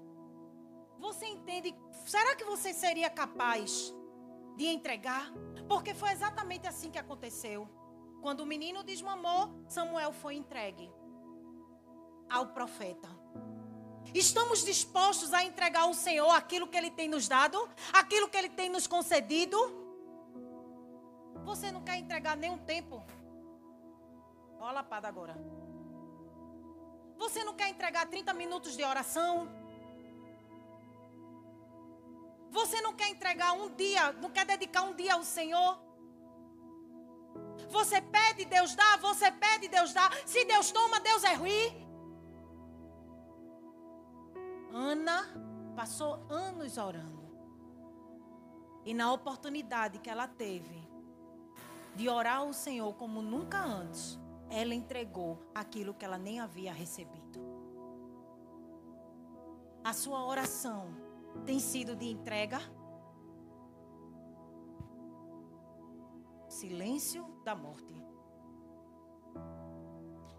Você 1.04 1.26
entende? 1.26 1.76
Será 2.06 2.34
que 2.34 2.46
você 2.46 2.74
seria 2.74 3.10
capaz 3.10 3.94
de 4.56 4.68
entregar? 4.68 5.34
Porque 5.68 5.94
foi 5.94 6.12
exatamente 6.12 6.66
assim 6.66 6.90
que 6.90 6.98
aconteceu. 6.98 7.68
Quando 8.22 8.40
o 8.40 8.46
menino 8.46 8.84
desmamou, 8.84 9.66
Samuel 9.68 10.14
foi 10.14 10.36
entregue 10.36 10.90
ao 12.30 12.48
profeta. 12.54 13.10
Estamos 14.14 14.64
dispostos 14.64 15.34
a 15.34 15.44
entregar 15.44 15.82
ao 15.82 15.94
Senhor 15.94 16.30
aquilo 16.30 16.70
que 16.70 16.78
Ele 16.78 16.90
tem 16.90 17.10
nos 17.10 17.28
dado, 17.28 17.70
aquilo 17.92 18.30
que 18.30 18.38
Ele 18.38 18.50
tem 18.50 18.70
nos 18.70 18.88
concedido? 18.88 19.58
Você 21.44 21.70
não 21.70 21.84
quer 21.84 21.98
entregar 21.98 22.38
nem 22.38 22.50
um 22.50 22.58
tempo? 22.60 23.04
Olha 24.58 24.70
a 24.70 24.72
lapada 24.72 25.10
agora. 25.10 25.36
Você 27.18 27.44
não 27.44 27.56
quer 27.56 27.68
entregar 27.68 28.06
30 28.06 28.34
minutos 28.34 28.78
de 28.78 28.84
oração? 28.86 29.63
Você 32.54 32.80
não 32.82 32.94
quer 32.94 33.10
entregar 33.10 33.54
um 33.54 33.68
dia, 33.76 34.14
não 34.14 34.30
quer 34.30 34.46
dedicar 34.46 34.84
um 34.84 34.94
dia 34.94 35.16
ao 35.16 35.24
Senhor? 35.24 35.82
Você 37.70 38.00
pede, 38.00 38.46
Deus 38.46 38.76
dá, 38.76 38.96
você 38.98 39.32
pede, 39.32 39.68
Deus 39.68 39.92
dá. 39.92 40.08
Se 40.24 40.46
Deus 40.46 40.72
toma, 40.72 41.00
Deus 41.00 41.24
é 41.24 41.34
ruim. 41.34 41.84
Ana 44.72 45.26
passou 45.76 46.24
anos 46.30 46.78
orando. 46.78 47.24
E 48.86 48.94
na 48.94 49.12
oportunidade 49.12 49.98
que 49.98 50.10
ela 50.10 50.28
teve 50.28 50.88
de 51.96 52.08
orar 52.08 52.38
ao 52.38 52.54
Senhor 52.54 52.94
como 52.94 53.20
nunca 53.22 53.58
antes, 53.58 54.20
ela 54.48 54.76
entregou 54.76 55.40
aquilo 55.56 55.96
que 55.96 56.06
ela 56.06 56.20
nem 56.20 56.40
havia 56.40 56.72
recebido. 56.72 57.40
A 59.84 59.92
sua 59.92 60.24
oração 60.24 61.13
tem 61.46 61.60
sido 61.60 61.96
de 61.96 62.06
entrega? 62.06 62.60
Silêncio 66.48 67.26
da 67.44 67.56
morte. 67.56 67.94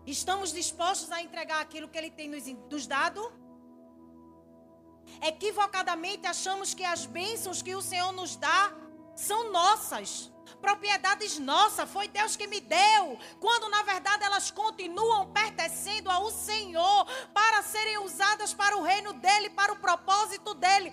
Estamos 0.07 0.53
dispostos 0.53 1.11
a 1.11 1.23
entregar 1.23 1.61
aquilo 1.61 1.89
que 1.89 1.99
Ele 1.99 2.11
tem 2.11 2.29
nos, 2.29 2.45
nos 2.71 2.87
dado? 2.87 3.21
Equivocadamente 5.23 6.27
achamos 6.27 6.75
que 6.75 6.85
as 6.85 7.07
bênçãos 7.07 7.63
que 7.63 7.75
o 7.75 7.83
Senhor 7.83 8.13
nos 8.13 8.37
dá 8.37 8.73
são 9.14 9.53
nossas 9.53 10.33
propriedades 10.64 11.38
nossas, 11.38 11.90
foi 11.90 12.09
Deus 12.09 12.37
que 12.37 12.46
me 12.46 12.59
deu, 12.59 13.18
quando 13.38 13.68
na 13.68 13.83
verdade 13.83 14.24
elas 14.24 14.50
continuam 14.50 15.31
pertencendo 15.31 16.11
ao 16.11 16.31
Senhor 16.31 17.07
para 17.35 17.62
serem 17.62 17.98
usadas 17.98 18.55
para 18.55 18.74
o 18.79 18.83
reino 18.83 19.12
dele, 19.12 19.50
para 19.50 19.74
o 19.74 19.77
propósito 19.77 20.55
dele. 20.55 20.90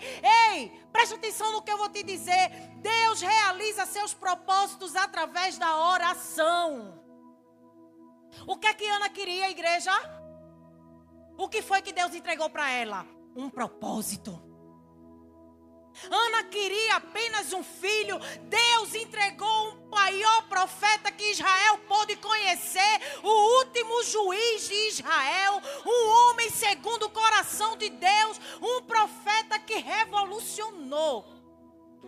Ei, 0.52 0.70
preste 0.92 1.16
atenção 1.16 1.54
no 1.54 1.62
que 1.62 1.72
eu 1.72 1.78
vou 1.78 1.88
te 1.88 2.04
dizer. 2.04 2.50
Deus 2.82 3.22
realiza 3.22 3.86
seus 3.86 4.14
propósitos 4.14 4.94
através 4.94 5.58
da 5.58 5.78
oração. 5.78 7.02
O 8.46 8.58
que 8.58 8.68
é 8.68 8.74
que 8.74 8.86
Ana 8.86 9.08
queria, 9.08 9.50
igreja? 9.50 9.92
O 11.38 11.48
que 11.48 11.62
foi 11.62 11.82
que 11.82 11.94
Deus 11.94 12.14
entregou 12.14 12.50
para 12.50 12.70
ela? 12.70 13.08
Um 13.36 13.50
propósito. 13.50 14.51
Ana 16.10 16.44
queria 16.46 16.96
apenas 16.96 17.54
um 17.54 17.64
filho. 17.64 18.18
Deus 18.44 18.96
entregou 18.96 19.48
um 19.48 19.90
maior 19.90 20.48
profeta 20.48 21.12
que 21.12 21.32
Israel 21.32 21.78
pôde 21.88 22.16
conhecer, 22.16 23.00
o 23.24 23.58
último 23.60 24.04
juiz 24.04 24.68
de 24.68 24.88
Israel, 24.88 25.62
um 25.86 26.10
homem 26.10 26.50
segundo 26.50 27.06
o 27.06 27.10
coração 27.10 27.78
de 27.78 27.90
Deus, 27.90 28.40
um 28.62 28.82
profeta 28.82 29.60
que 29.60 29.76
revolucionou 29.76 31.26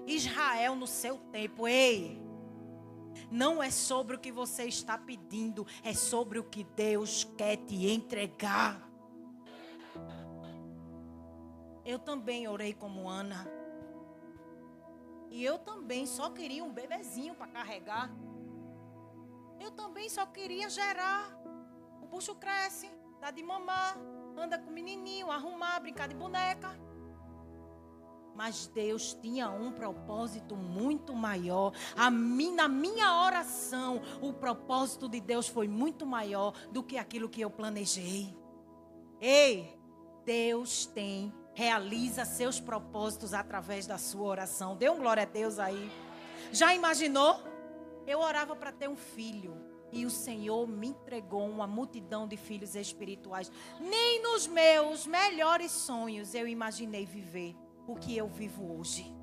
Israel 0.08 0.76
no 0.76 0.88
seu 0.88 1.18
tempo. 1.18 1.68
Ei, 1.68 2.20
não 3.30 3.62
é 3.62 3.70
sobre 3.72 4.16
o 4.16 4.20
que 4.20 4.32
você 4.32 4.66
está 4.66 4.98
pedindo, 4.98 5.66
é 5.84 5.94
sobre 5.94 6.40
o 6.40 6.44
que 6.44 6.64
Deus 6.64 7.28
quer 7.38 7.58
te 7.58 7.88
entregar. 7.88 8.90
Eu 11.86 12.00
também 12.00 12.48
orei 12.48 12.74
como 12.74 13.10
Ana. 13.10 13.63
E 15.34 15.44
eu 15.44 15.58
também 15.58 16.06
só 16.06 16.30
queria 16.30 16.64
um 16.64 16.72
bebezinho 16.72 17.34
para 17.34 17.48
carregar. 17.48 18.12
Eu 19.60 19.72
também 19.72 20.08
só 20.08 20.28
queria 20.28 20.70
gerar. 20.70 21.36
O 22.04 22.06
bucho 22.06 22.36
cresce, 22.36 22.88
dá 23.20 23.32
de 23.32 23.42
mamar, 23.42 23.98
anda 24.38 24.60
com 24.60 24.70
o 24.70 24.74
menininho, 24.74 25.32
arrumar, 25.32 25.80
brincar 25.80 26.08
de 26.08 26.14
boneca. 26.14 26.80
Mas 28.36 28.68
Deus 28.68 29.16
tinha 29.24 29.50
um 29.50 29.72
propósito 29.72 30.56
muito 30.56 31.16
maior. 31.16 31.74
A 31.98 32.12
mim, 32.12 32.54
na 32.54 32.68
minha 32.68 33.24
oração, 33.26 34.04
o 34.22 34.34
propósito 34.34 35.10
de 35.10 35.20
Deus 35.20 35.48
foi 35.48 35.68
muito 35.68 36.06
maior 36.06 36.54
do 36.72 36.84
que 36.84 36.96
aquilo 36.96 37.28
que 37.28 37.42
eu 37.42 37.50
planejei. 37.50 38.38
Ei, 39.20 39.76
Deus 40.24 40.86
tem 40.86 41.34
realiza 41.54 42.26
seus 42.26 42.60
propósitos 42.60 43.34
através 43.34 43.86
da 43.86 43.98
sua 43.98 44.28
oração. 44.28 44.76
Dê 44.76 44.90
um 44.90 44.98
glória 44.98 45.24
a 45.24 45.26
Deus 45.26 45.60
aí. 45.60 45.92
Já 46.52 46.74
imaginou? 46.74 47.40
Eu 48.06 48.20
orava 48.20 48.56
para 48.56 48.72
ter 48.72 48.90
um 48.90 48.96
filho. 48.96 49.56
E 49.92 50.06
o 50.08 50.10
Senhor 50.10 50.68
me 50.68 50.88
entregou 50.88 51.48
uma 51.48 51.68
multidão 51.68 52.28
de 52.28 52.36
filhos 52.36 52.76
espirituais. 52.76 53.52
Nem 53.80 54.24
nos 54.24 54.48
meus 54.48 55.06
melhores 55.06 55.72
sonhos 55.72 56.34
eu 56.34 56.48
imaginei 56.48 57.06
viver 57.06 57.56
o 57.88 57.96
que 57.96 58.18
eu 58.18 58.28
vivo 58.28 58.80
hoje. 58.80 59.16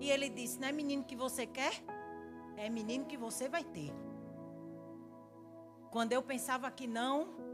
E 0.00 0.10
ele 0.10 0.28
disse: 0.28 0.58
Não 0.58 0.66
é 0.66 0.72
menino 0.72 1.04
que 1.04 1.14
você 1.14 1.46
quer? 1.46 1.72
É 2.56 2.68
menino 2.68 3.04
que 3.04 3.16
você 3.16 3.48
vai 3.48 3.62
ter. 3.62 3.92
Quando 5.92 6.12
eu 6.12 6.22
pensava 6.22 6.70
que 6.70 6.86
não, 6.86 7.45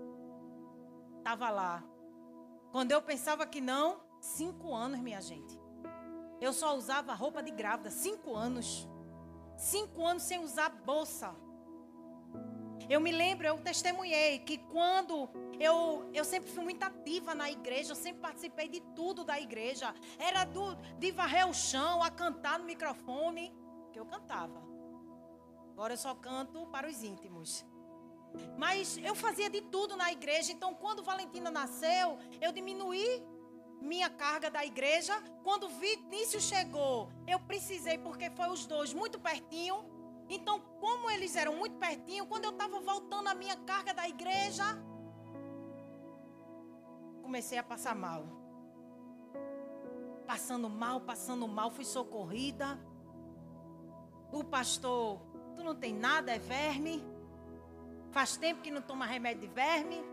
estava 1.23 1.49
lá. 1.51 1.83
Quando 2.73 2.91
eu 2.91 3.01
pensava 3.01 3.47
que 3.47 3.61
não, 3.61 4.01
cinco 4.21 4.75
anos, 4.75 4.99
minha 4.99 5.21
gente. 5.21 5.59
Eu 6.41 6.53
só 6.53 6.77
usava 6.77 7.15
roupa 7.15 7.43
de 7.43 7.53
grávida, 7.53 7.91
cinco 7.91 8.35
anos. 8.35 8.89
Cinco 9.57 10.05
anos 10.05 10.25
sem 10.25 10.41
usar 10.41 10.71
bolsa. 10.71 11.35
Eu 12.91 13.01
me 13.01 13.13
lembro, 13.13 13.47
eu 13.47 13.57
testemunhei 13.59 14.41
que 14.41 14.59
quando 14.59 15.31
eu, 15.61 16.11
eu 16.13 16.25
sempre 16.25 16.51
fui 16.51 16.65
muito 16.65 16.83
ativa 16.83 17.33
na 17.35 17.49
igreja, 17.49 17.93
eu 17.93 17.97
sempre 17.97 18.21
participei 18.21 18.69
de 18.69 18.81
tudo 18.97 19.25
da 19.25 19.41
igreja. 19.41 19.95
Era 20.19 20.45
do, 20.45 20.75
de 20.99 21.13
varrer 21.13 21.49
o 21.49 21.55
chão, 21.55 22.03
a 22.03 22.11
cantar 22.11 22.59
no 22.59 22.65
microfone, 22.65 23.55
que 23.93 24.01
eu 24.01 24.05
cantava. 24.05 24.61
Agora 25.71 25.93
eu 25.93 25.99
só 25.99 26.15
canto 26.17 26.67
para 26.67 26.89
os 26.89 27.05
íntimos. 27.05 27.65
Mas 28.57 28.99
eu 28.99 29.15
fazia 29.15 29.51
de 29.51 29.61
tudo 29.61 29.97
na 29.97 30.13
igreja. 30.13 30.53
Então, 30.53 30.75
quando 30.75 31.03
Valentina 31.03 31.51
nasceu, 31.51 32.19
eu 32.41 32.53
diminuí 32.53 33.23
minha 33.81 34.09
carga 34.09 34.51
da 34.51 34.65
igreja. 34.65 35.13
Quando 35.43 35.69
Vinícius 35.69 36.45
chegou, 36.45 37.11
eu 37.27 37.39
precisei, 37.41 37.99
porque 37.99 38.31
foi 38.31 38.49
os 38.49 38.65
dois 38.67 38.95
muito 38.95 39.19
pertinho. 39.19 39.85
Então, 40.29 40.61
como 40.81 41.11
eles 41.11 41.37
eram 41.37 41.57
muito 41.57 41.77
pertinho, 41.77 42.27
quando 42.27 42.45
eu 42.45 42.51
estava 42.51 42.81
voltando 42.81 43.29
a 43.29 43.35
minha 43.35 43.57
carga 43.57 43.93
da 43.93 44.09
igreja, 44.09 44.65
comecei 47.23 47.59
a 47.59 47.63
passar 47.63 47.95
mal. 47.95 48.25
Passando 50.27 50.71
mal, 50.71 51.01
passando 51.01 51.47
mal, 51.49 51.71
fui 51.71 51.85
socorrida. 51.85 52.79
O 54.31 54.43
pastor, 54.43 55.21
tu 55.57 55.63
não 55.63 55.75
tem 55.75 55.93
nada, 55.93 56.33
é 56.33 56.39
verme. 56.39 57.12
Faz 58.13 58.37
tempo 58.37 58.61
que 58.61 58.71
não 58.71 58.83
toma 58.83 59.07
remédio 59.07 59.49
de 59.49 59.55
verme. 59.55 60.05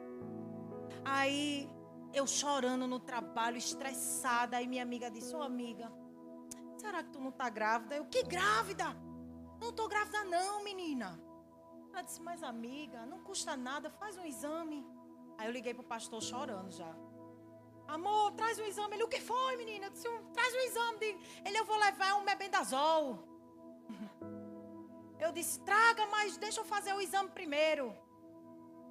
Aí 1.03 1.69
eu 2.13 2.25
chorando 2.25 2.87
no 2.87 2.99
trabalho, 2.99 3.57
estressada. 3.57 4.57
Aí 4.57 4.67
minha 4.67 4.83
amiga 4.83 5.11
disse: 5.11 5.35
Ô 5.35 5.39
oh, 5.39 5.43
amiga, 5.43 5.91
será 6.77 7.03
que 7.03 7.11
tu 7.11 7.19
não 7.19 7.31
tá 7.31 7.49
grávida? 7.49 7.95
Eu, 7.97 8.05
que 8.05 8.23
grávida? 8.23 8.85
Não 9.59 9.73
tô 9.73 9.87
grávida, 9.87 10.23
não, 10.23 10.63
menina. 10.63 11.19
Ela 11.91 12.01
disse: 12.01 12.21
Mas 12.21 12.41
amiga, 12.41 13.05
não 13.05 13.19
custa 13.19 13.57
nada, 13.57 13.89
faz 13.89 14.17
um 14.17 14.25
exame. 14.25 14.87
Aí 15.37 15.47
eu 15.47 15.51
liguei 15.51 15.73
pro 15.73 15.83
pastor 15.83 16.21
chorando 16.23 16.71
já. 16.71 16.95
Amor, 17.89 18.31
traz 18.33 18.59
um 18.59 18.63
exame. 18.63 18.95
Ele, 18.95 19.03
o 19.03 19.07
que 19.07 19.19
foi, 19.19 19.57
menina? 19.57 19.87
Eu 19.87 19.91
disse, 19.91 20.07
traz 20.33 20.53
um 20.53 20.59
exame. 20.59 21.19
Ele, 21.43 21.57
eu 21.57 21.65
vou 21.65 21.77
levar 21.77 22.15
um 22.15 22.23
mebendazol. 22.23 23.27
Eu 25.19 25.31
disse, 25.31 25.59
traga, 25.61 26.07
mas 26.07 26.37
deixa 26.37 26.61
eu 26.61 26.65
fazer 26.65 26.93
o 26.93 27.01
exame 27.01 27.29
primeiro. 27.29 27.95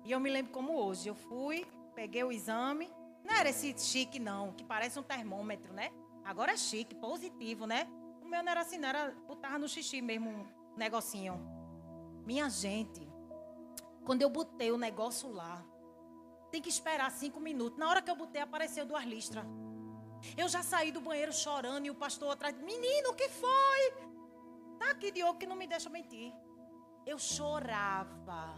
E 0.04 0.12
eu 0.12 0.20
me 0.20 0.30
lembro 0.30 0.52
como 0.52 0.74
hoje. 0.74 1.08
Eu 1.08 1.14
fui, 1.14 1.66
peguei 1.94 2.22
o 2.22 2.30
exame. 2.30 2.90
Não 3.24 3.34
era 3.34 3.48
esse 3.48 3.76
chique, 3.78 4.18
não, 4.18 4.52
que 4.52 4.64
parece 4.64 4.98
um 4.98 5.02
termômetro, 5.02 5.72
né? 5.72 5.90
Agora 6.24 6.52
é 6.52 6.56
chique, 6.56 6.94
positivo, 6.94 7.66
né? 7.66 7.88
O 8.22 8.26
meu 8.28 8.42
não 8.42 8.50
era 8.50 8.60
assim, 8.60 8.78
não 8.78 8.88
era 8.88 9.10
botar 9.26 9.58
no 9.58 9.68
xixi 9.68 10.02
mesmo 10.02 10.30
um 10.30 10.46
negocinho. 10.76 11.40
Minha 12.26 12.48
gente, 12.50 13.08
quando 14.04 14.22
eu 14.22 14.28
botei 14.28 14.70
o 14.70 14.76
negócio 14.76 15.30
lá, 15.30 15.64
tem 16.50 16.60
que 16.60 16.68
esperar 16.68 17.10
cinco 17.10 17.40
minutos. 17.40 17.78
Na 17.78 17.88
hora 17.88 18.02
que 18.02 18.10
eu 18.10 18.16
botei, 18.16 18.40
apareceu 18.42 18.84
duas 18.84 19.04
listras. 19.04 19.44
Eu 20.36 20.48
já 20.48 20.62
saí 20.62 20.90
do 20.90 21.00
banheiro 21.00 21.32
chorando 21.32 21.86
e 21.86 21.90
o 21.90 21.94
pastor 21.94 22.32
atrás, 22.32 22.56
menino, 22.56 23.10
o 23.10 23.14
que 23.14 23.28
foi? 23.28 24.07
Tá 24.78 24.90
aqui, 24.90 25.10
Diogo, 25.10 25.38
que 25.38 25.46
não 25.46 25.56
me 25.56 25.66
deixa 25.66 25.90
mentir. 25.90 26.32
Eu 27.06 27.18
chorava. 27.18 28.54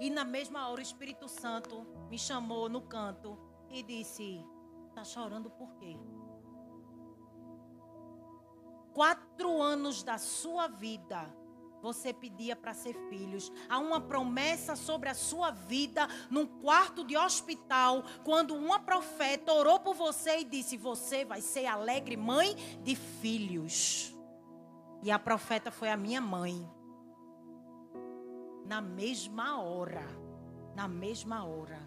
E 0.00 0.10
na 0.10 0.24
mesma 0.24 0.68
hora 0.68 0.80
o 0.80 0.82
Espírito 0.82 1.28
Santo 1.28 1.86
me 2.10 2.18
chamou 2.18 2.68
no 2.68 2.82
canto 2.82 3.38
e 3.70 3.82
disse: 3.82 4.44
Tá 4.94 5.04
chorando 5.04 5.50
por 5.50 5.74
quê? 5.76 5.96
Quatro 8.92 9.60
anos 9.60 10.02
da 10.02 10.18
sua 10.18 10.68
vida 10.68 11.34
você 11.82 12.12
pedia 12.12 12.54
para 12.54 12.72
ser 12.72 12.94
filhos. 13.08 13.50
Há 13.68 13.78
uma 13.78 14.00
promessa 14.00 14.76
sobre 14.76 15.08
a 15.08 15.14
sua 15.14 15.50
vida 15.50 16.08
num 16.30 16.46
quarto 16.46 17.04
de 17.04 17.16
hospital, 17.16 18.04
quando 18.22 18.54
uma 18.54 18.78
profeta 18.78 19.52
orou 19.52 19.80
por 19.80 19.94
você 19.94 20.38
e 20.38 20.44
disse: 20.44 20.76
Você 20.76 21.24
vai 21.24 21.40
ser 21.40 21.66
alegre 21.66 22.16
mãe 22.16 22.54
de 22.82 22.94
filhos. 22.94 24.11
E 25.02 25.10
a 25.10 25.18
profeta 25.18 25.70
foi 25.70 25.90
a 25.90 25.96
minha 25.96 26.20
mãe. 26.20 26.68
Na 28.64 28.80
mesma 28.80 29.60
hora, 29.60 30.06
na 30.74 30.86
mesma 30.86 31.44
hora, 31.44 31.80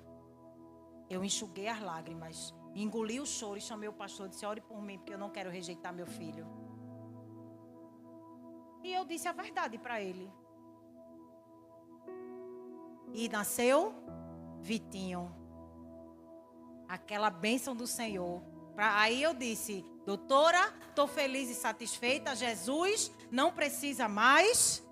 eu 1.09 1.23
enxuguei 1.23 1.67
as 1.67 1.81
lágrimas, 1.81 2.53
engoli 2.75 3.19
o 3.19 3.25
choro 3.25 3.57
e 3.57 3.61
chamei 3.61 3.87
o 3.87 3.93
pastor 3.93 4.27
e 4.27 4.29
disse: 4.29 4.45
Ore 4.45 4.61
por 4.61 4.81
mim, 4.81 4.97
porque 4.97 5.13
eu 5.13 5.17
não 5.17 5.29
quero 5.29 5.49
rejeitar 5.49 5.93
meu 5.93 6.05
filho. 6.05 6.45
E 8.83 8.93
eu 8.93 9.05
disse 9.05 9.27
a 9.27 9.31
verdade 9.31 9.77
para 9.77 10.01
ele. 10.01 10.31
E 13.13 13.29
nasceu 13.29 13.95
Vitinho. 14.61 15.33
Aquela 16.87 17.29
bênção 17.29 17.75
do 17.75 17.87
Senhor. 17.87 18.43
Aí 18.77 19.23
eu 19.23 19.33
disse, 19.33 19.85
doutora, 20.05 20.73
estou 20.89 21.07
feliz 21.07 21.49
e 21.49 21.55
satisfeita. 21.55 22.35
Jesus 22.35 23.11
não 23.31 23.51
precisa 23.51 24.07
mais. 24.07 24.83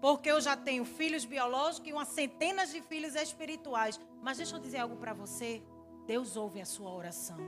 Porque 0.00 0.30
eu 0.30 0.40
já 0.40 0.56
tenho 0.56 0.84
filhos 0.84 1.24
biológicos 1.24 1.88
e 1.88 1.92
umas 1.92 2.08
centenas 2.08 2.70
de 2.70 2.80
filhos 2.82 3.14
espirituais. 3.14 3.98
Mas 4.22 4.36
deixa 4.36 4.56
eu 4.56 4.60
dizer 4.60 4.78
algo 4.78 4.96
para 4.96 5.14
você. 5.14 5.62
Deus 6.06 6.36
ouve 6.36 6.60
a 6.60 6.66
sua 6.66 6.92
oração. 6.92 7.38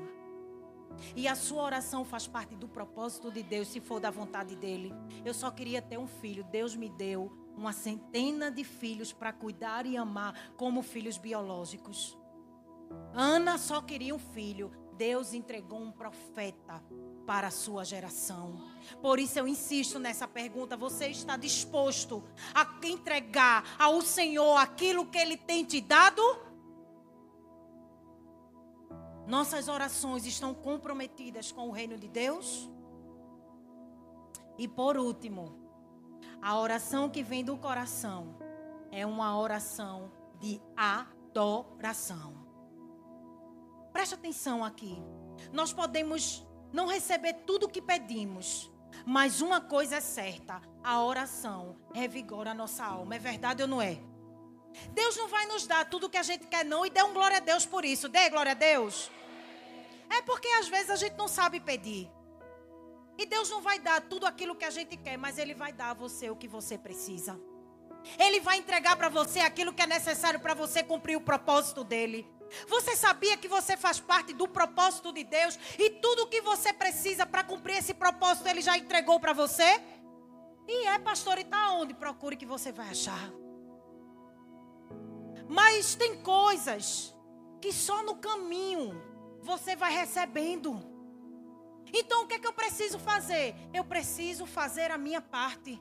E 1.14 1.28
a 1.28 1.34
sua 1.34 1.62
oração 1.62 2.04
faz 2.04 2.26
parte 2.26 2.56
do 2.56 2.68
propósito 2.68 3.30
de 3.30 3.42
Deus, 3.42 3.68
se 3.68 3.80
for 3.80 4.00
da 4.00 4.10
vontade 4.10 4.56
dele. 4.56 4.92
Eu 5.24 5.34
só 5.34 5.50
queria 5.50 5.80
ter 5.80 5.98
um 5.98 6.08
filho. 6.08 6.42
Deus 6.44 6.74
me 6.74 6.88
deu 6.88 7.30
uma 7.56 7.72
centena 7.72 8.50
de 8.50 8.64
filhos 8.64 9.12
para 9.12 9.32
cuidar 9.32 9.86
e 9.86 9.96
amar 9.96 10.52
como 10.56 10.82
filhos 10.82 11.18
biológicos. 11.18 12.16
Ana 13.12 13.58
só 13.58 13.80
queria 13.80 14.14
um 14.14 14.18
filho. 14.18 14.72
Deus 14.98 15.32
entregou 15.32 15.80
um 15.80 15.92
profeta 15.92 16.82
para 17.24 17.46
a 17.46 17.52
sua 17.52 17.84
geração. 17.84 18.60
Por 19.00 19.20
isso 19.20 19.38
eu 19.38 19.46
insisto 19.46 20.00
nessa 20.00 20.26
pergunta: 20.26 20.76
você 20.76 21.06
está 21.06 21.36
disposto 21.36 22.24
a 22.52 22.66
entregar 22.84 23.62
ao 23.78 24.02
Senhor 24.02 24.56
aquilo 24.56 25.06
que 25.06 25.16
ele 25.16 25.36
tem 25.36 25.64
te 25.64 25.80
dado? 25.80 26.20
Nossas 29.24 29.68
orações 29.68 30.26
estão 30.26 30.52
comprometidas 30.52 31.52
com 31.52 31.68
o 31.68 31.70
reino 31.70 31.96
de 31.96 32.08
Deus? 32.08 32.68
E 34.58 34.66
por 34.66 34.96
último, 34.96 35.56
a 36.42 36.58
oração 36.58 37.08
que 37.08 37.22
vem 37.22 37.44
do 37.44 37.56
coração 37.56 38.36
é 38.90 39.06
uma 39.06 39.38
oração 39.38 40.10
de 40.40 40.60
adoração. 40.76 42.47
Preste 43.98 44.14
atenção 44.14 44.64
aqui. 44.64 44.96
Nós 45.52 45.72
podemos 45.72 46.46
não 46.72 46.86
receber 46.86 47.32
tudo 47.44 47.66
o 47.66 47.68
que 47.68 47.82
pedimos, 47.82 48.70
mas 49.04 49.40
uma 49.40 49.60
coisa 49.60 49.96
é 49.96 50.00
certa: 50.00 50.62
a 50.84 51.02
oração 51.02 51.76
revigora 51.92 52.52
a 52.52 52.54
nossa 52.54 52.84
alma. 52.84 53.16
É 53.16 53.18
verdade 53.18 53.60
ou 53.60 53.66
não 53.66 53.82
é? 53.82 53.98
Deus 54.92 55.16
não 55.16 55.26
vai 55.26 55.46
nos 55.46 55.66
dar 55.66 55.84
tudo 55.84 56.06
o 56.06 56.08
que 56.08 56.16
a 56.16 56.22
gente 56.22 56.46
quer, 56.46 56.64
não, 56.64 56.86
e 56.86 56.90
dê 56.90 57.02
um 57.02 57.12
glória 57.12 57.38
a 57.38 57.40
Deus 57.40 57.66
por 57.66 57.84
isso. 57.84 58.08
Dê 58.08 58.30
glória 58.30 58.52
a 58.52 58.54
Deus. 58.54 59.10
É 60.08 60.22
porque 60.22 60.46
às 60.46 60.68
vezes 60.68 60.90
a 60.90 60.96
gente 60.96 61.16
não 61.16 61.26
sabe 61.26 61.58
pedir. 61.58 62.08
E 63.18 63.26
Deus 63.26 63.50
não 63.50 63.60
vai 63.60 63.80
dar 63.80 64.00
tudo 64.02 64.26
aquilo 64.26 64.54
que 64.54 64.64
a 64.64 64.70
gente 64.70 64.96
quer, 64.96 65.18
mas 65.18 65.38
Ele 65.38 65.54
vai 65.54 65.72
dar 65.72 65.90
a 65.90 65.94
você 65.94 66.30
o 66.30 66.36
que 66.36 66.46
você 66.46 66.78
precisa. 66.78 67.36
Ele 68.16 68.38
vai 68.38 68.58
entregar 68.58 68.96
para 68.96 69.08
você 69.08 69.40
aquilo 69.40 69.72
que 69.72 69.82
é 69.82 69.88
necessário 69.88 70.38
para 70.38 70.54
você 70.54 70.84
cumprir 70.84 71.16
o 71.16 71.20
propósito 71.20 71.82
dele. 71.82 72.37
Você 72.68 72.96
sabia 72.96 73.36
que 73.36 73.48
você 73.48 73.76
faz 73.76 74.00
parte 74.00 74.32
do 74.32 74.48
propósito 74.48 75.12
de 75.12 75.24
Deus 75.24 75.58
e 75.78 75.90
tudo 75.90 76.22
o 76.22 76.26
que 76.26 76.40
você 76.40 76.72
precisa 76.72 77.26
para 77.26 77.44
cumprir 77.44 77.76
esse 77.78 77.94
propósito 77.94 78.48
Ele 78.48 78.62
já 78.62 78.76
entregou 78.76 79.20
para 79.20 79.32
você? 79.32 79.80
E 80.66 80.86
é, 80.86 80.98
pastor, 80.98 81.38
e 81.38 81.42
está 81.42 81.72
onde? 81.72 81.94
Procure 81.94 82.36
que 82.36 82.46
você 82.46 82.70
vai 82.70 82.90
achar. 82.90 83.32
Mas 85.48 85.94
tem 85.94 86.22
coisas 86.22 87.14
que 87.60 87.72
só 87.72 88.02
no 88.02 88.16
caminho 88.16 89.02
você 89.40 89.74
vai 89.74 89.92
recebendo. 89.92 90.78
Então 91.92 92.24
o 92.24 92.26
que 92.26 92.34
é 92.34 92.38
que 92.38 92.46
eu 92.46 92.52
preciso 92.52 92.98
fazer? 92.98 93.54
Eu 93.72 93.82
preciso 93.82 94.44
fazer 94.44 94.90
a 94.90 94.98
minha 94.98 95.22
parte. 95.22 95.80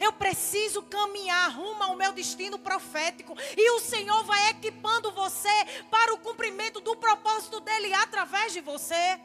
Eu 0.00 0.12
preciso 0.12 0.82
caminhar 0.82 1.50
rumo 1.50 1.82
ao 1.82 1.96
meu 1.96 2.12
destino 2.12 2.58
profético. 2.58 3.34
E 3.56 3.70
o 3.72 3.80
Senhor 3.80 4.24
vai 4.24 4.50
equipando 4.50 5.12
você 5.12 5.48
para 5.90 6.14
o 6.14 6.18
cumprimento 6.18 6.80
do 6.80 6.96
propósito 6.96 7.60
dele 7.60 7.92
através 7.94 8.52
de 8.52 8.60
você. 8.60 9.20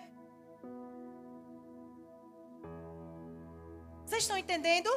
Vocês 4.06 4.24
estão 4.24 4.38
entendendo? 4.38 4.90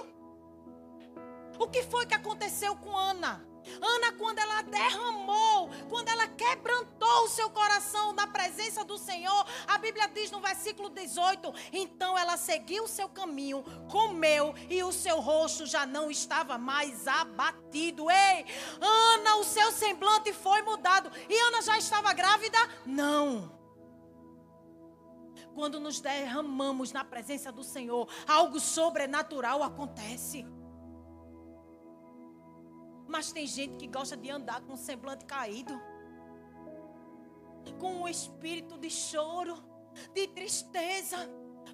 O 1.58 1.68
que 1.68 1.82
foi 1.84 2.04
que 2.04 2.14
aconteceu 2.14 2.74
com 2.76 2.96
Ana? 2.96 3.46
Ana, 3.80 4.12
quando 4.18 4.38
ela 4.38 4.62
derramou, 4.62 5.70
quando 5.88 6.08
ela 6.08 6.28
quebrantou 6.28 6.93
o 7.04 7.28
seu 7.28 7.50
coração 7.50 8.12
na 8.12 8.26
presença 8.26 8.84
do 8.84 8.98
Senhor, 8.98 9.46
a 9.66 9.78
Bíblia 9.78 10.08
diz 10.08 10.30
no 10.30 10.40
versículo 10.40 10.90
18: 10.90 11.52
então 11.72 12.16
ela 12.16 12.36
seguiu 12.36 12.84
o 12.84 12.88
seu 12.88 13.08
caminho, 13.08 13.62
comeu 13.90 14.54
e 14.68 14.82
o 14.82 14.92
seu 14.92 15.20
rosto 15.20 15.66
já 15.66 15.86
não 15.86 16.10
estava 16.10 16.58
mais 16.58 17.06
abatido. 17.06 18.10
Ei, 18.10 18.46
Ana, 18.80 19.36
o 19.36 19.44
seu 19.44 19.70
semblante 19.72 20.32
foi 20.32 20.62
mudado. 20.62 21.10
E 21.28 21.38
Ana 21.48 21.62
já 21.62 21.78
estava 21.78 22.12
grávida? 22.12 22.58
Não. 22.86 23.52
Quando 25.54 25.78
nos 25.78 26.00
derramamos 26.00 26.92
na 26.92 27.04
presença 27.04 27.52
do 27.52 27.62
Senhor, 27.62 28.08
algo 28.26 28.58
sobrenatural 28.58 29.62
acontece. 29.62 30.44
Mas 33.06 33.30
tem 33.30 33.46
gente 33.46 33.76
que 33.76 33.86
gosta 33.86 34.16
de 34.16 34.30
andar 34.30 34.60
com 34.62 34.72
o 34.72 34.76
semblante 34.76 35.24
caído, 35.24 35.80
com 37.78 38.02
um 38.02 38.08
espírito 38.08 38.78
de 38.78 38.90
choro, 38.90 39.62
de 40.12 40.26
tristeza. 40.28 41.18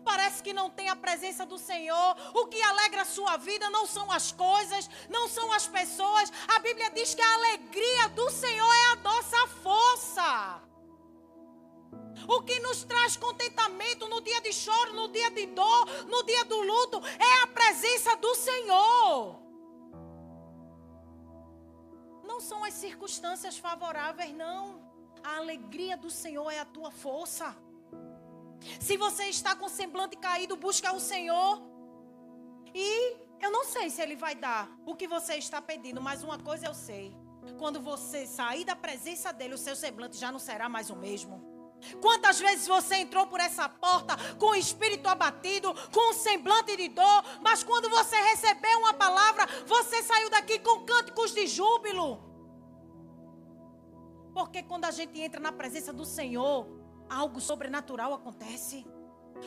Parece 0.04 0.42
que 0.42 0.52
não 0.52 0.70
tem 0.70 0.88
a 0.88 0.96
presença 0.96 1.44
do 1.44 1.58
Senhor. 1.58 2.16
O 2.34 2.46
que 2.46 2.60
alegra 2.62 3.02
a 3.02 3.04
sua 3.04 3.36
vida 3.36 3.68
não 3.70 3.86
são 3.86 4.10
as 4.10 4.32
coisas, 4.32 4.88
não 5.08 5.28
são 5.28 5.52
as 5.52 5.66
pessoas. 5.66 6.32
A 6.48 6.58
Bíblia 6.60 6.90
diz 6.90 7.14
que 7.14 7.22
a 7.22 7.34
alegria 7.34 8.08
do 8.10 8.30
Senhor 8.30 8.72
é 8.72 8.92
a 8.92 8.96
nossa 8.96 9.46
força. 9.62 10.62
O 12.28 12.42
que 12.42 12.60
nos 12.60 12.84
traz 12.84 13.16
contentamento 13.16 14.08
no 14.08 14.20
dia 14.20 14.40
de 14.40 14.52
choro, 14.52 14.92
no 14.94 15.08
dia 15.08 15.30
de 15.30 15.46
dor, 15.46 15.86
no 16.06 16.22
dia 16.24 16.44
do 16.44 16.60
luto, 16.60 17.02
é 17.06 17.42
a 17.42 17.46
presença 17.48 18.16
do 18.16 18.34
Senhor 18.34 19.40
não 22.40 22.40
são 22.40 22.64
as 22.64 22.72
circunstâncias 22.72 23.58
favoráveis, 23.58 24.32
não. 24.32 24.79
A 25.22 25.36
alegria 25.36 25.96
do 25.96 26.10
Senhor 26.10 26.50
é 26.50 26.58
a 26.58 26.64
tua 26.64 26.90
força. 26.90 27.56
Se 28.78 28.96
você 28.96 29.24
está 29.24 29.54
com 29.54 29.68
semblante 29.68 30.16
caído, 30.16 30.56
busca 30.56 30.92
o 30.92 31.00
Senhor. 31.00 31.62
E 32.74 33.16
eu 33.40 33.50
não 33.50 33.64
sei 33.64 33.90
se 33.90 34.00
Ele 34.00 34.16
vai 34.16 34.34
dar 34.34 34.70
o 34.86 34.94
que 34.94 35.08
você 35.08 35.34
está 35.34 35.60
pedindo, 35.60 36.00
mas 36.00 36.22
uma 36.22 36.38
coisa 36.38 36.66
eu 36.66 36.74
sei: 36.74 37.16
quando 37.58 37.80
você 37.80 38.26
sair 38.26 38.64
da 38.64 38.76
presença 38.76 39.32
dEle, 39.32 39.54
o 39.54 39.58
seu 39.58 39.74
semblante 39.74 40.16
já 40.16 40.30
não 40.30 40.38
será 40.38 40.68
mais 40.68 40.90
o 40.90 40.96
mesmo. 40.96 41.48
Quantas 42.00 42.38
vezes 42.38 42.66
você 42.66 42.96
entrou 42.96 43.26
por 43.26 43.40
essa 43.40 43.68
porta 43.68 44.14
com 44.38 44.50
o 44.50 44.54
espírito 44.54 45.08
abatido, 45.08 45.74
com 45.90 46.10
um 46.10 46.14
semblante 46.14 46.76
de 46.76 46.88
dor, 46.88 47.24
mas 47.40 47.62
quando 47.62 47.88
você 47.88 48.16
recebeu 48.16 48.78
uma 48.80 48.92
palavra, 48.92 49.46
você 49.66 50.02
saiu 50.02 50.28
daqui 50.28 50.58
com 50.58 50.84
cânticos 50.84 51.32
de 51.32 51.46
júbilo. 51.46 52.29
Porque 54.32 54.62
quando 54.62 54.84
a 54.84 54.90
gente 54.90 55.20
entra 55.20 55.40
na 55.40 55.52
presença 55.52 55.92
do 55.92 56.04
Senhor, 56.04 56.66
algo 57.08 57.40
sobrenatural 57.40 58.14
acontece. 58.14 58.86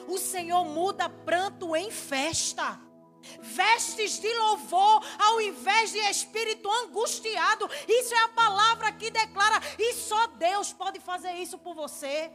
O 0.08 0.18
Senhor 0.18 0.66
muda 0.66 1.10
pranto 1.10 1.76
em 1.76 1.90
festa. 1.92 2.80
Vestes 3.42 4.20
de 4.20 4.34
louvor 4.38 5.02
ao 5.18 5.40
invés 5.40 5.92
de 5.92 6.00
espírito 6.00 6.70
angustiado. 6.70 7.70
Isso 7.88 8.14
é 8.14 8.24
a 8.24 8.30
palavra 8.30 8.92
que 8.92 9.10
declara. 9.10 9.62
E 9.80 9.94
só 9.94 10.28
Deus 10.28 10.74
pode 10.74 11.00
fazer 11.00 11.32
isso 11.34 11.58
por 11.58 11.74
você. 11.74 12.32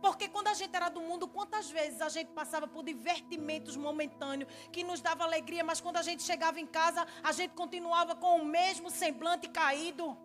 Porque 0.00 0.28
quando 0.28 0.46
a 0.46 0.54
gente 0.54 0.74
era 0.74 0.88
do 0.88 1.00
mundo, 1.00 1.26
quantas 1.26 1.68
vezes 1.68 2.00
a 2.00 2.08
gente 2.08 2.30
passava 2.30 2.68
por 2.68 2.84
divertimentos 2.84 3.76
momentâneos 3.76 4.48
que 4.70 4.84
nos 4.84 5.00
dava 5.00 5.24
alegria, 5.24 5.64
mas 5.64 5.80
quando 5.80 5.96
a 5.96 6.02
gente 6.02 6.22
chegava 6.22 6.60
em 6.60 6.66
casa, 6.66 7.04
a 7.20 7.32
gente 7.32 7.52
continuava 7.54 8.14
com 8.14 8.40
o 8.40 8.44
mesmo 8.44 8.90
semblante 8.90 9.48
caído. 9.48 10.16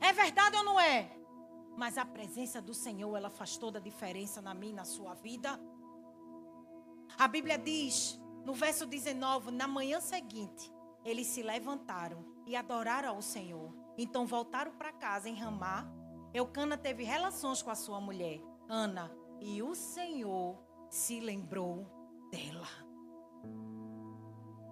É 0.00 0.12
verdade 0.12 0.56
ou 0.56 0.64
não 0.64 0.78
é? 0.78 1.10
Mas 1.76 1.96
a 1.96 2.04
presença 2.04 2.60
do 2.60 2.74
Senhor, 2.74 3.16
ela 3.16 3.30
faz 3.30 3.56
toda 3.56 3.78
a 3.78 3.82
diferença 3.82 4.42
na 4.42 4.54
minha 4.54 4.74
na 4.76 4.84
sua 4.84 5.14
vida. 5.14 5.60
A 7.18 7.28
Bíblia 7.28 7.56
diz, 7.56 8.20
no 8.44 8.52
verso 8.52 8.86
19, 8.86 9.50
na 9.50 9.68
manhã 9.68 10.00
seguinte, 10.00 10.72
eles 11.04 11.26
se 11.26 11.42
levantaram 11.42 12.24
e 12.46 12.56
adoraram 12.56 13.10
ao 13.10 13.22
Senhor. 13.22 13.72
Então 13.96 14.26
voltaram 14.26 14.72
para 14.72 14.92
casa 14.92 15.28
em 15.28 15.34
Ramá. 15.34 15.86
Eucana 16.34 16.76
teve 16.76 17.04
relações 17.04 17.62
com 17.62 17.70
a 17.70 17.74
sua 17.74 18.00
mulher, 18.00 18.40
Ana, 18.68 19.10
e 19.40 19.62
o 19.62 19.74
Senhor 19.74 20.58
se 20.90 21.20
lembrou 21.20 21.86
dela. 22.30 22.68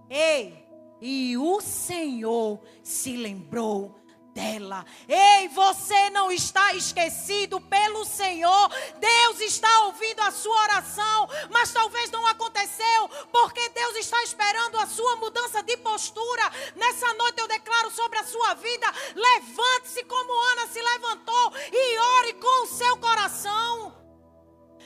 Ei, 0.08 0.66
e 1.00 1.36
o 1.36 1.60
Senhor 1.60 2.60
se 2.82 3.16
lembrou 3.16 3.96
dela. 4.36 4.84
Ei, 5.08 5.48
você 5.48 6.10
não 6.10 6.30
está 6.30 6.74
esquecido 6.74 7.58
pelo 7.58 8.04
Senhor. 8.04 8.68
Deus 9.00 9.40
está 9.40 9.84
ouvindo 9.86 10.20
a 10.20 10.30
sua 10.30 10.60
oração, 10.64 11.28
mas 11.50 11.72
talvez 11.72 12.10
não 12.10 12.26
aconteceu, 12.26 13.08
porque 13.32 13.70
Deus 13.70 13.96
está 13.96 14.22
esperando 14.22 14.76
a 14.78 14.86
sua 14.86 15.16
mudança 15.16 15.62
de 15.62 15.78
postura. 15.78 16.44
Nessa 16.76 17.14
noite 17.14 17.40
eu 17.40 17.48
declaro 17.48 17.90
sobre 17.90 18.18
a 18.18 18.24
sua 18.24 18.52
vida: 18.54 18.86
levante-se 19.14 20.04
como 20.04 20.42
Ana 20.52 20.66
se 20.66 20.82
levantou 20.82 21.52
e 21.72 21.98
ore 22.18 22.34
com 22.34 22.64
o 22.64 22.66
seu 22.66 22.98
coração. 22.98 23.96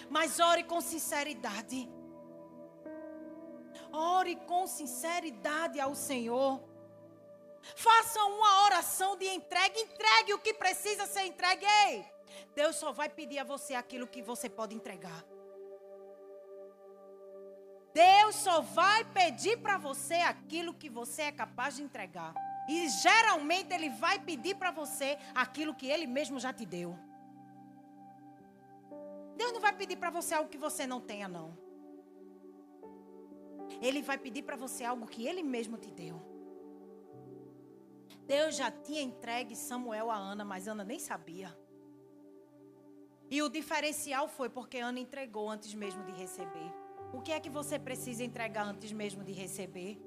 Mas 0.08 0.38
ore 0.38 0.62
com 0.62 0.80
sinceridade. 0.80 1.88
Ore 3.92 4.36
com 4.46 4.68
sinceridade 4.68 5.80
ao 5.80 5.96
Senhor. 5.96 6.69
Faça 7.74 8.22
uma 8.24 8.64
oração 8.64 9.16
de 9.16 9.26
entrega. 9.26 9.78
Entregue 9.78 10.34
o 10.34 10.38
que 10.38 10.54
precisa 10.54 11.06
ser 11.06 11.22
entregue. 11.22 11.64
Ei, 11.86 12.04
Deus 12.54 12.76
só 12.76 12.92
vai 12.92 13.08
pedir 13.08 13.38
a 13.38 13.44
você 13.44 13.74
aquilo 13.74 14.06
que 14.06 14.22
você 14.22 14.48
pode 14.48 14.74
entregar. 14.74 15.24
Deus 17.92 18.36
só 18.36 18.60
vai 18.60 19.04
pedir 19.04 19.58
para 19.58 19.76
você 19.76 20.14
aquilo 20.14 20.72
que 20.74 20.88
você 20.88 21.22
é 21.22 21.32
capaz 21.32 21.76
de 21.76 21.82
entregar. 21.82 22.34
E 22.68 22.88
geralmente 22.88 23.74
Ele 23.74 23.90
vai 23.90 24.18
pedir 24.18 24.54
para 24.56 24.70
você 24.70 25.18
aquilo 25.34 25.74
que 25.74 25.86
Ele 25.86 26.06
mesmo 26.06 26.38
já 26.38 26.52
te 26.52 26.64
deu. 26.64 26.96
Deus 29.36 29.52
não 29.52 29.60
vai 29.60 29.72
pedir 29.72 29.96
para 29.96 30.10
você 30.10 30.34
algo 30.34 30.50
que 30.50 30.58
você 30.58 30.86
não 30.86 31.00
tenha, 31.00 31.26
não. 31.26 31.56
Ele 33.80 34.02
vai 34.02 34.18
pedir 34.18 34.42
para 34.42 34.56
você 34.56 34.84
algo 34.84 35.06
que 35.06 35.26
Ele 35.26 35.42
mesmo 35.42 35.76
te 35.76 35.90
deu. 35.90 36.29
Deus 38.30 38.54
já 38.54 38.70
tinha 38.70 39.02
entregue 39.02 39.56
Samuel 39.56 40.08
a 40.08 40.14
Ana, 40.14 40.44
mas 40.44 40.68
Ana 40.68 40.84
nem 40.84 41.00
sabia. 41.00 41.52
E 43.28 43.42
o 43.42 43.48
diferencial 43.48 44.28
foi 44.28 44.48
porque 44.48 44.78
Ana 44.78 45.00
entregou 45.00 45.50
antes 45.50 45.74
mesmo 45.74 46.04
de 46.04 46.12
receber. 46.12 46.72
O 47.12 47.20
que 47.20 47.32
é 47.32 47.40
que 47.40 47.50
você 47.50 47.76
precisa 47.76 48.22
entregar 48.22 48.64
antes 48.64 48.92
mesmo 48.92 49.24
de 49.24 49.32
receber? 49.32 50.00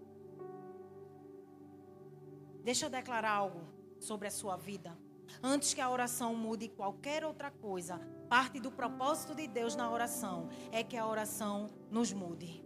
Deixa 2.64 2.86
eu 2.86 2.90
declarar 2.90 3.32
algo 3.32 3.68
sobre 4.00 4.30
a 4.30 4.32
sua 4.32 4.56
vida. 4.56 4.98
Antes 5.42 5.74
que 5.74 5.82
a 5.82 5.90
oração 5.90 6.34
mude 6.34 6.70
qualquer 6.70 7.26
outra 7.26 7.52
coisa, 7.52 8.00
parte 8.30 8.58
do 8.58 8.72
propósito 8.72 9.36
de 9.36 9.50
Deus 9.50 9.76
na 9.76 9.92
oração 9.92 10.48
é 10.72 10.82
que 10.82 10.96
a 10.96 11.06
oração 11.06 11.68
nos 11.92 12.14
mude. 12.14 12.64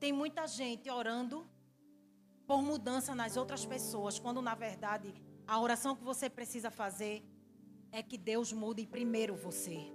Tem 0.00 0.14
muita 0.14 0.46
gente 0.46 0.88
orando 0.90 1.46
por 2.48 2.62
mudança 2.62 3.14
nas 3.14 3.36
outras 3.36 3.66
pessoas, 3.66 4.18
quando 4.18 4.40
na 4.40 4.54
verdade 4.54 5.14
a 5.46 5.60
oração 5.60 5.94
que 5.94 6.02
você 6.02 6.30
precisa 6.30 6.70
fazer 6.70 7.22
é 7.92 8.02
que 8.02 8.16
Deus 8.16 8.52
mude 8.54 8.86
primeiro 8.86 9.36
você. 9.36 9.92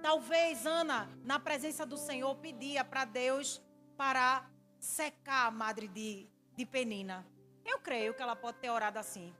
Talvez 0.00 0.64
Ana, 0.64 1.10
na 1.24 1.40
presença 1.40 1.84
do 1.84 1.96
Senhor, 1.96 2.32
pedia 2.36 2.84
para 2.84 3.04
Deus 3.04 3.60
para 3.96 4.48
secar 4.78 5.48
a 5.48 5.50
madre 5.50 5.88
de, 5.88 6.30
de 6.56 6.64
Penina. 6.64 7.26
Eu 7.64 7.80
creio 7.80 8.14
que 8.14 8.22
ela 8.22 8.36
pode 8.36 8.58
ter 8.58 8.70
orado 8.70 9.00
assim. 9.00 9.34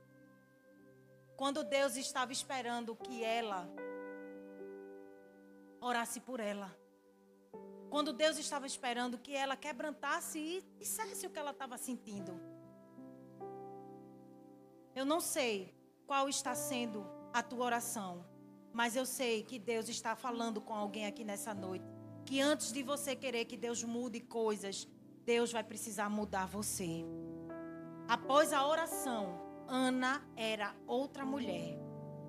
Quando 1.37 1.63
Deus 1.63 1.95
estava 1.95 2.33
esperando 2.33 2.97
que 2.97 3.23
ela 3.23 3.69
orasse 5.79 6.19
por 6.19 6.41
ela. 6.41 6.75
Quando 7.89 8.13
Deus 8.13 8.37
estava 8.37 8.67
esperando 8.67 9.17
que 9.17 9.33
ela 9.33 9.55
quebrantasse 9.55 10.39
e 10.39 10.61
dissesse 10.77 11.25
o 11.25 11.29
que 11.29 11.39
ela 11.39 11.51
estava 11.51 11.77
sentindo. 11.77 12.39
Eu 14.95 15.05
não 15.05 15.19
sei 15.19 15.73
qual 16.05 16.27
está 16.27 16.53
sendo 16.55 17.05
a 17.33 17.41
tua 17.43 17.65
oração, 17.65 18.25
mas 18.73 18.95
eu 18.95 19.05
sei 19.05 19.43
que 19.43 19.57
Deus 19.57 19.87
está 19.89 20.15
falando 20.15 20.59
com 20.59 20.73
alguém 20.73 21.05
aqui 21.05 21.23
nessa 21.23 21.53
noite. 21.53 21.85
Que 22.25 22.41
antes 22.41 22.71
de 22.73 22.83
você 22.83 23.15
querer 23.15 23.45
que 23.45 23.55
Deus 23.55 23.83
mude 23.83 24.19
coisas, 24.19 24.87
Deus 25.23 25.51
vai 25.51 25.63
precisar 25.63 26.09
mudar 26.09 26.45
você. 26.45 27.05
Após 28.07 28.53
a 28.53 28.65
oração, 28.65 29.39
Ana 29.67 30.25
era 30.35 30.75
outra 30.85 31.25
mulher. 31.25 31.77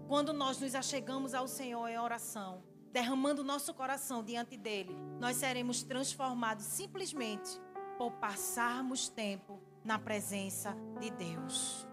Quando 0.09 0.33
nós 0.33 0.59
nos 0.59 0.75
achegamos 0.75 1.35
ao 1.35 1.47
Senhor 1.47 1.87
em 1.89 1.99
oração, 1.99 2.63
derramando 2.99 3.45
nosso 3.45 3.73
coração 3.73 4.25
diante 4.25 4.57
dele, 4.57 4.93
nós 5.21 5.37
seremos 5.37 5.85
transformados 5.85 6.65
simplesmente 6.65 7.49
por 7.97 8.11
passarmos 8.15 9.09
tempo 9.09 9.63
na 9.85 10.01
presença 10.01 10.75
de 10.99 11.09
Deus. 11.11 11.87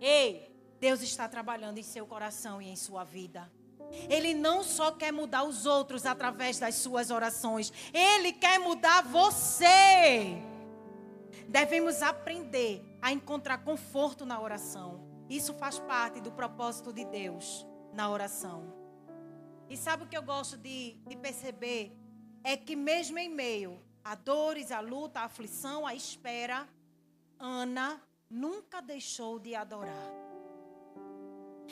Ei, 0.00 0.50
Deus 0.80 1.02
está 1.02 1.28
trabalhando 1.28 1.76
em 1.76 1.82
seu 1.82 2.06
coração 2.06 2.60
e 2.62 2.70
em 2.70 2.76
sua 2.76 3.04
vida. 3.04 3.52
Ele 4.08 4.32
não 4.32 4.64
só 4.64 4.92
quer 4.92 5.12
mudar 5.12 5.44
os 5.44 5.66
outros 5.66 6.06
através 6.06 6.58
das 6.58 6.76
suas 6.76 7.10
orações, 7.10 7.70
ele 7.92 8.32
quer 8.32 8.58
mudar 8.58 9.02
você. 9.02 10.38
Devemos 11.48 12.00
aprender 12.00 12.82
a 13.02 13.12
encontrar 13.12 13.58
conforto 13.58 14.24
na 14.24 14.40
oração. 14.40 15.06
Isso 15.28 15.52
faz 15.52 15.78
parte 15.80 16.18
do 16.18 16.32
propósito 16.32 16.94
de 16.94 17.04
Deus 17.04 17.66
na 17.92 18.08
oração. 18.08 18.81
E 19.68 19.76
sabe 19.76 20.04
o 20.04 20.06
que 20.06 20.16
eu 20.16 20.22
gosto 20.22 20.56
de, 20.56 20.94
de 21.06 21.16
perceber? 21.16 21.96
É 22.44 22.56
que 22.56 22.76
mesmo 22.76 23.18
em 23.18 23.28
meio 23.28 23.80
a 24.04 24.14
dores, 24.14 24.72
a 24.72 24.80
luta, 24.80 25.20
a 25.20 25.24
aflição, 25.24 25.86
a 25.86 25.94
espera, 25.94 26.68
Ana 27.38 28.02
nunca 28.28 28.80
deixou 28.80 29.38
de 29.38 29.54
adorar. 29.54 30.10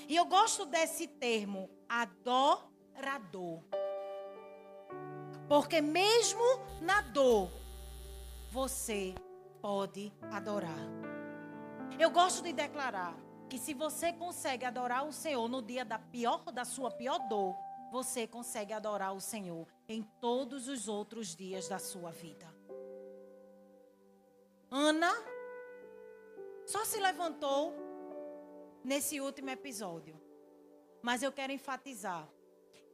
E 0.08 0.16
eu 0.16 0.24
gosto 0.24 0.66
desse 0.66 1.06
termo, 1.06 1.68
adorador. 1.88 3.62
Porque 5.48 5.80
mesmo 5.80 6.42
na 6.80 7.00
dor, 7.00 7.50
você 8.50 9.14
pode 9.60 10.12
adorar. 10.30 10.78
Eu 11.98 12.10
gosto 12.10 12.42
de 12.42 12.52
declarar 12.52 13.16
que 13.48 13.58
se 13.58 13.74
você 13.74 14.12
consegue 14.12 14.64
adorar 14.64 15.04
o 15.04 15.12
Senhor 15.12 15.48
no 15.48 15.60
dia 15.60 15.84
da 15.84 15.98
pior 15.98 16.44
da 16.52 16.64
sua 16.64 16.90
pior 16.90 17.18
dor, 17.28 17.56
você 17.90 18.26
consegue 18.26 18.72
adorar 18.72 19.12
o 19.14 19.20
Senhor 19.20 19.66
em 19.88 20.02
todos 20.20 20.68
os 20.68 20.88
outros 20.88 21.34
dias 21.34 21.68
da 21.68 21.78
sua 21.78 22.10
vida. 22.10 22.46
Ana 24.70 25.12
só 26.66 26.84
se 26.84 27.00
levantou 27.00 27.74
nesse 28.84 29.20
último 29.20 29.50
episódio. 29.50 30.20
Mas 31.02 31.22
eu 31.22 31.32
quero 31.32 31.52
enfatizar 31.52 32.28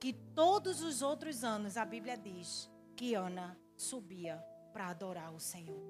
que 0.00 0.12
todos 0.12 0.82
os 0.82 1.02
outros 1.02 1.42
anos 1.44 1.76
a 1.76 1.84
Bíblia 1.84 2.16
diz 2.16 2.70
que 2.94 3.14
Ana 3.14 3.58
subia 3.76 4.42
para 4.72 4.88
adorar 4.88 5.34
o 5.34 5.40
Senhor. 5.40 5.82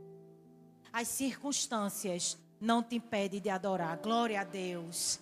As 0.92 1.08
circunstâncias 1.08 2.38
não 2.60 2.82
te 2.82 2.96
impedem 2.96 3.40
de 3.40 3.50
adorar. 3.50 3.98
Glória 3.98 4.40
a 4.40 4.44
Deus. 4.44 5.20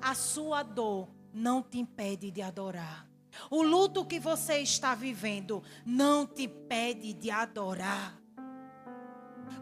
A 0.00 0.14
sua 0.14 0.62
dor 0.62 1.08
não 1.32 1.62
te 1.62 1.78
impede 1.78 2.30
de 2.30 2.42
adorar. 2.42 3.08
O 3.50 3.62
luto 3.62 4.04
que 4.04 4.20
você 4.20 4.58
está 4.58 4.94
vivendo 4.94 5.62
não 5.84 6.26
te 6.26 6.44
impede 6.44 7.12
de 7.12 7.30
adorar. 7.30 8.18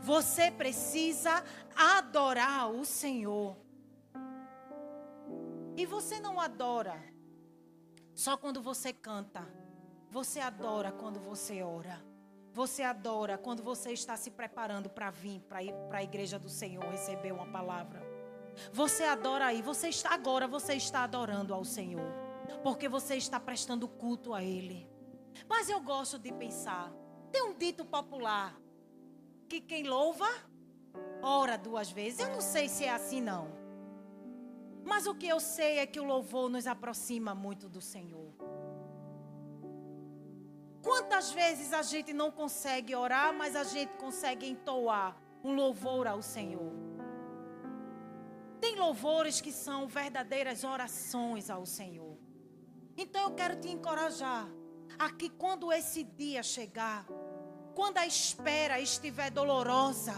Você 0.03 0.51
precisa 0.51 1.45
adorar 1.77 2.71
o 2.71 2.85
Senhor. 2.85 3.57
E 5.77 5.87
você 5.87 6.21
não 6.21 6.41
adora 6.41 7.03
só 8.14 8.37
quando 8.37 8.61
você 8.61 8.93
canta. 8.93 9.47
Você 10.11 10.41
adora 10.41 10.91
quando 10.91 11.21
você 11.21 11.62
ora. 11.62 12.05
Você 12.53 12.83
adora 12.83 13.39
quando 13.39 13.62
você 13.62 13.93
está 13.93 14.16
se 14.16 14.31
preparando 14.31 14.91
para 14.91 15.11
vir 15.11 15.41
para 15.41 15.99
a 15.99 16.03
igreja 16.03 16.39
do 16.39 16.49
Senhor 16.49 16.85
receber 16.85 17.33
uma 17.33 17.47
palavra. 17.47 18.10
Você 18.73 19.05
adora 19.05 19.47
aí, 19.47 19.63
você 19.63 19.89
está 19.89 20.15
agora, 20.15 20.47
você 20.47 20.75
está 20.75 21.05
adorando 21.05 21.55
ao 21.55 21.65
Senhor, 21.65 22.13
porque 22.63 22.89
você 22.89 23.17
está 23.17 23.39
prestando 23.39 23.89
culto 23.89 24.35
a 24.35 24.43
ele. 24.43 24.89
Mas 25.49 25.69
eu 25.69 25.81
gosto 25.81 26.19
de 26.19 26.33
pensar, 26.33 26.93
tem 27.31 27.43
um 27.43 27.55
dito 27.55 27.85
popular 27.85 28.59
que 29.49 29.61
quem 29.61 29.85
louva 29.85 30.29
ora 31.23 31.57
duas 31.57 31.91
vezes. 31.91 32.21
Eu 32.21 32.31
não 32.31 32.41
sei 32.41 32.69
se 32.69 32.85
é 32.85 32.91
assim 32.91 33.21
não. 33.21 33.49
Mas 34.85 35.07
o 35.07 35.15
que 35.15 35.29
eu 35.29 35.41
sei 35.41 35.79
é 35.79 35.87
que 35.87 36.01
o 36.01 36.05
louvor 36.05 36.49
nos 36.49 36.67
aproxima 36.67 37.35
muito 37.35 37.69
do 37.69 37.81
Senhor. 37.81 38.33
Quantas 40.83 41.31
vezes 41.31 41.73
a 41.73 41.83
gente 41.83 42.13
não 42.13 42.31
consegue 42.31 42.95
orar, 42.95 43.35
mas 43.35 43.55
a 43.55 43.65
gente 43.65 43.93
consegue 43.99 44.47
entoar 44.47 45.17
um 45.45 45.55
louvor 45.55 46.07
ao 46.07 46.23
Senhor? 46.23 46.89
Tem 48.61 48.77
louvores 48.77 49.41
que 49.41 49.53
são 49.53 49.89
verdadeiras 49.89 50.65
orações 50.65 51.49
ao 51.49 51.65
Senhor. 51.65 52.19
Então 52.97 53.23
eu 53.23 53.35
quero 53.35 53.61
te 53.61 53.69
encorajar 53.69 54.49
a 54.99 55.11
que 55.11 55.31
quando 55.31 55.73
esse 55.73 56.05
dia 56.05 56.43
chegar, 56.43 57.07
quando 57.75 57.99
a 57.99 58.07
espera 58.07 58.81
estiver 58.81 59.31
dolorosa, 59.31 60.15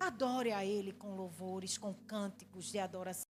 adore 0.00 0.52
a 0.52 0.64
Ele 0.64 0.92
com 0.92 1.14
louvores, 1.14 1.76
com 1.76 1.92
cânticos 1.94 2.70
de 2.70 2.78
adoração. 2.78 3.31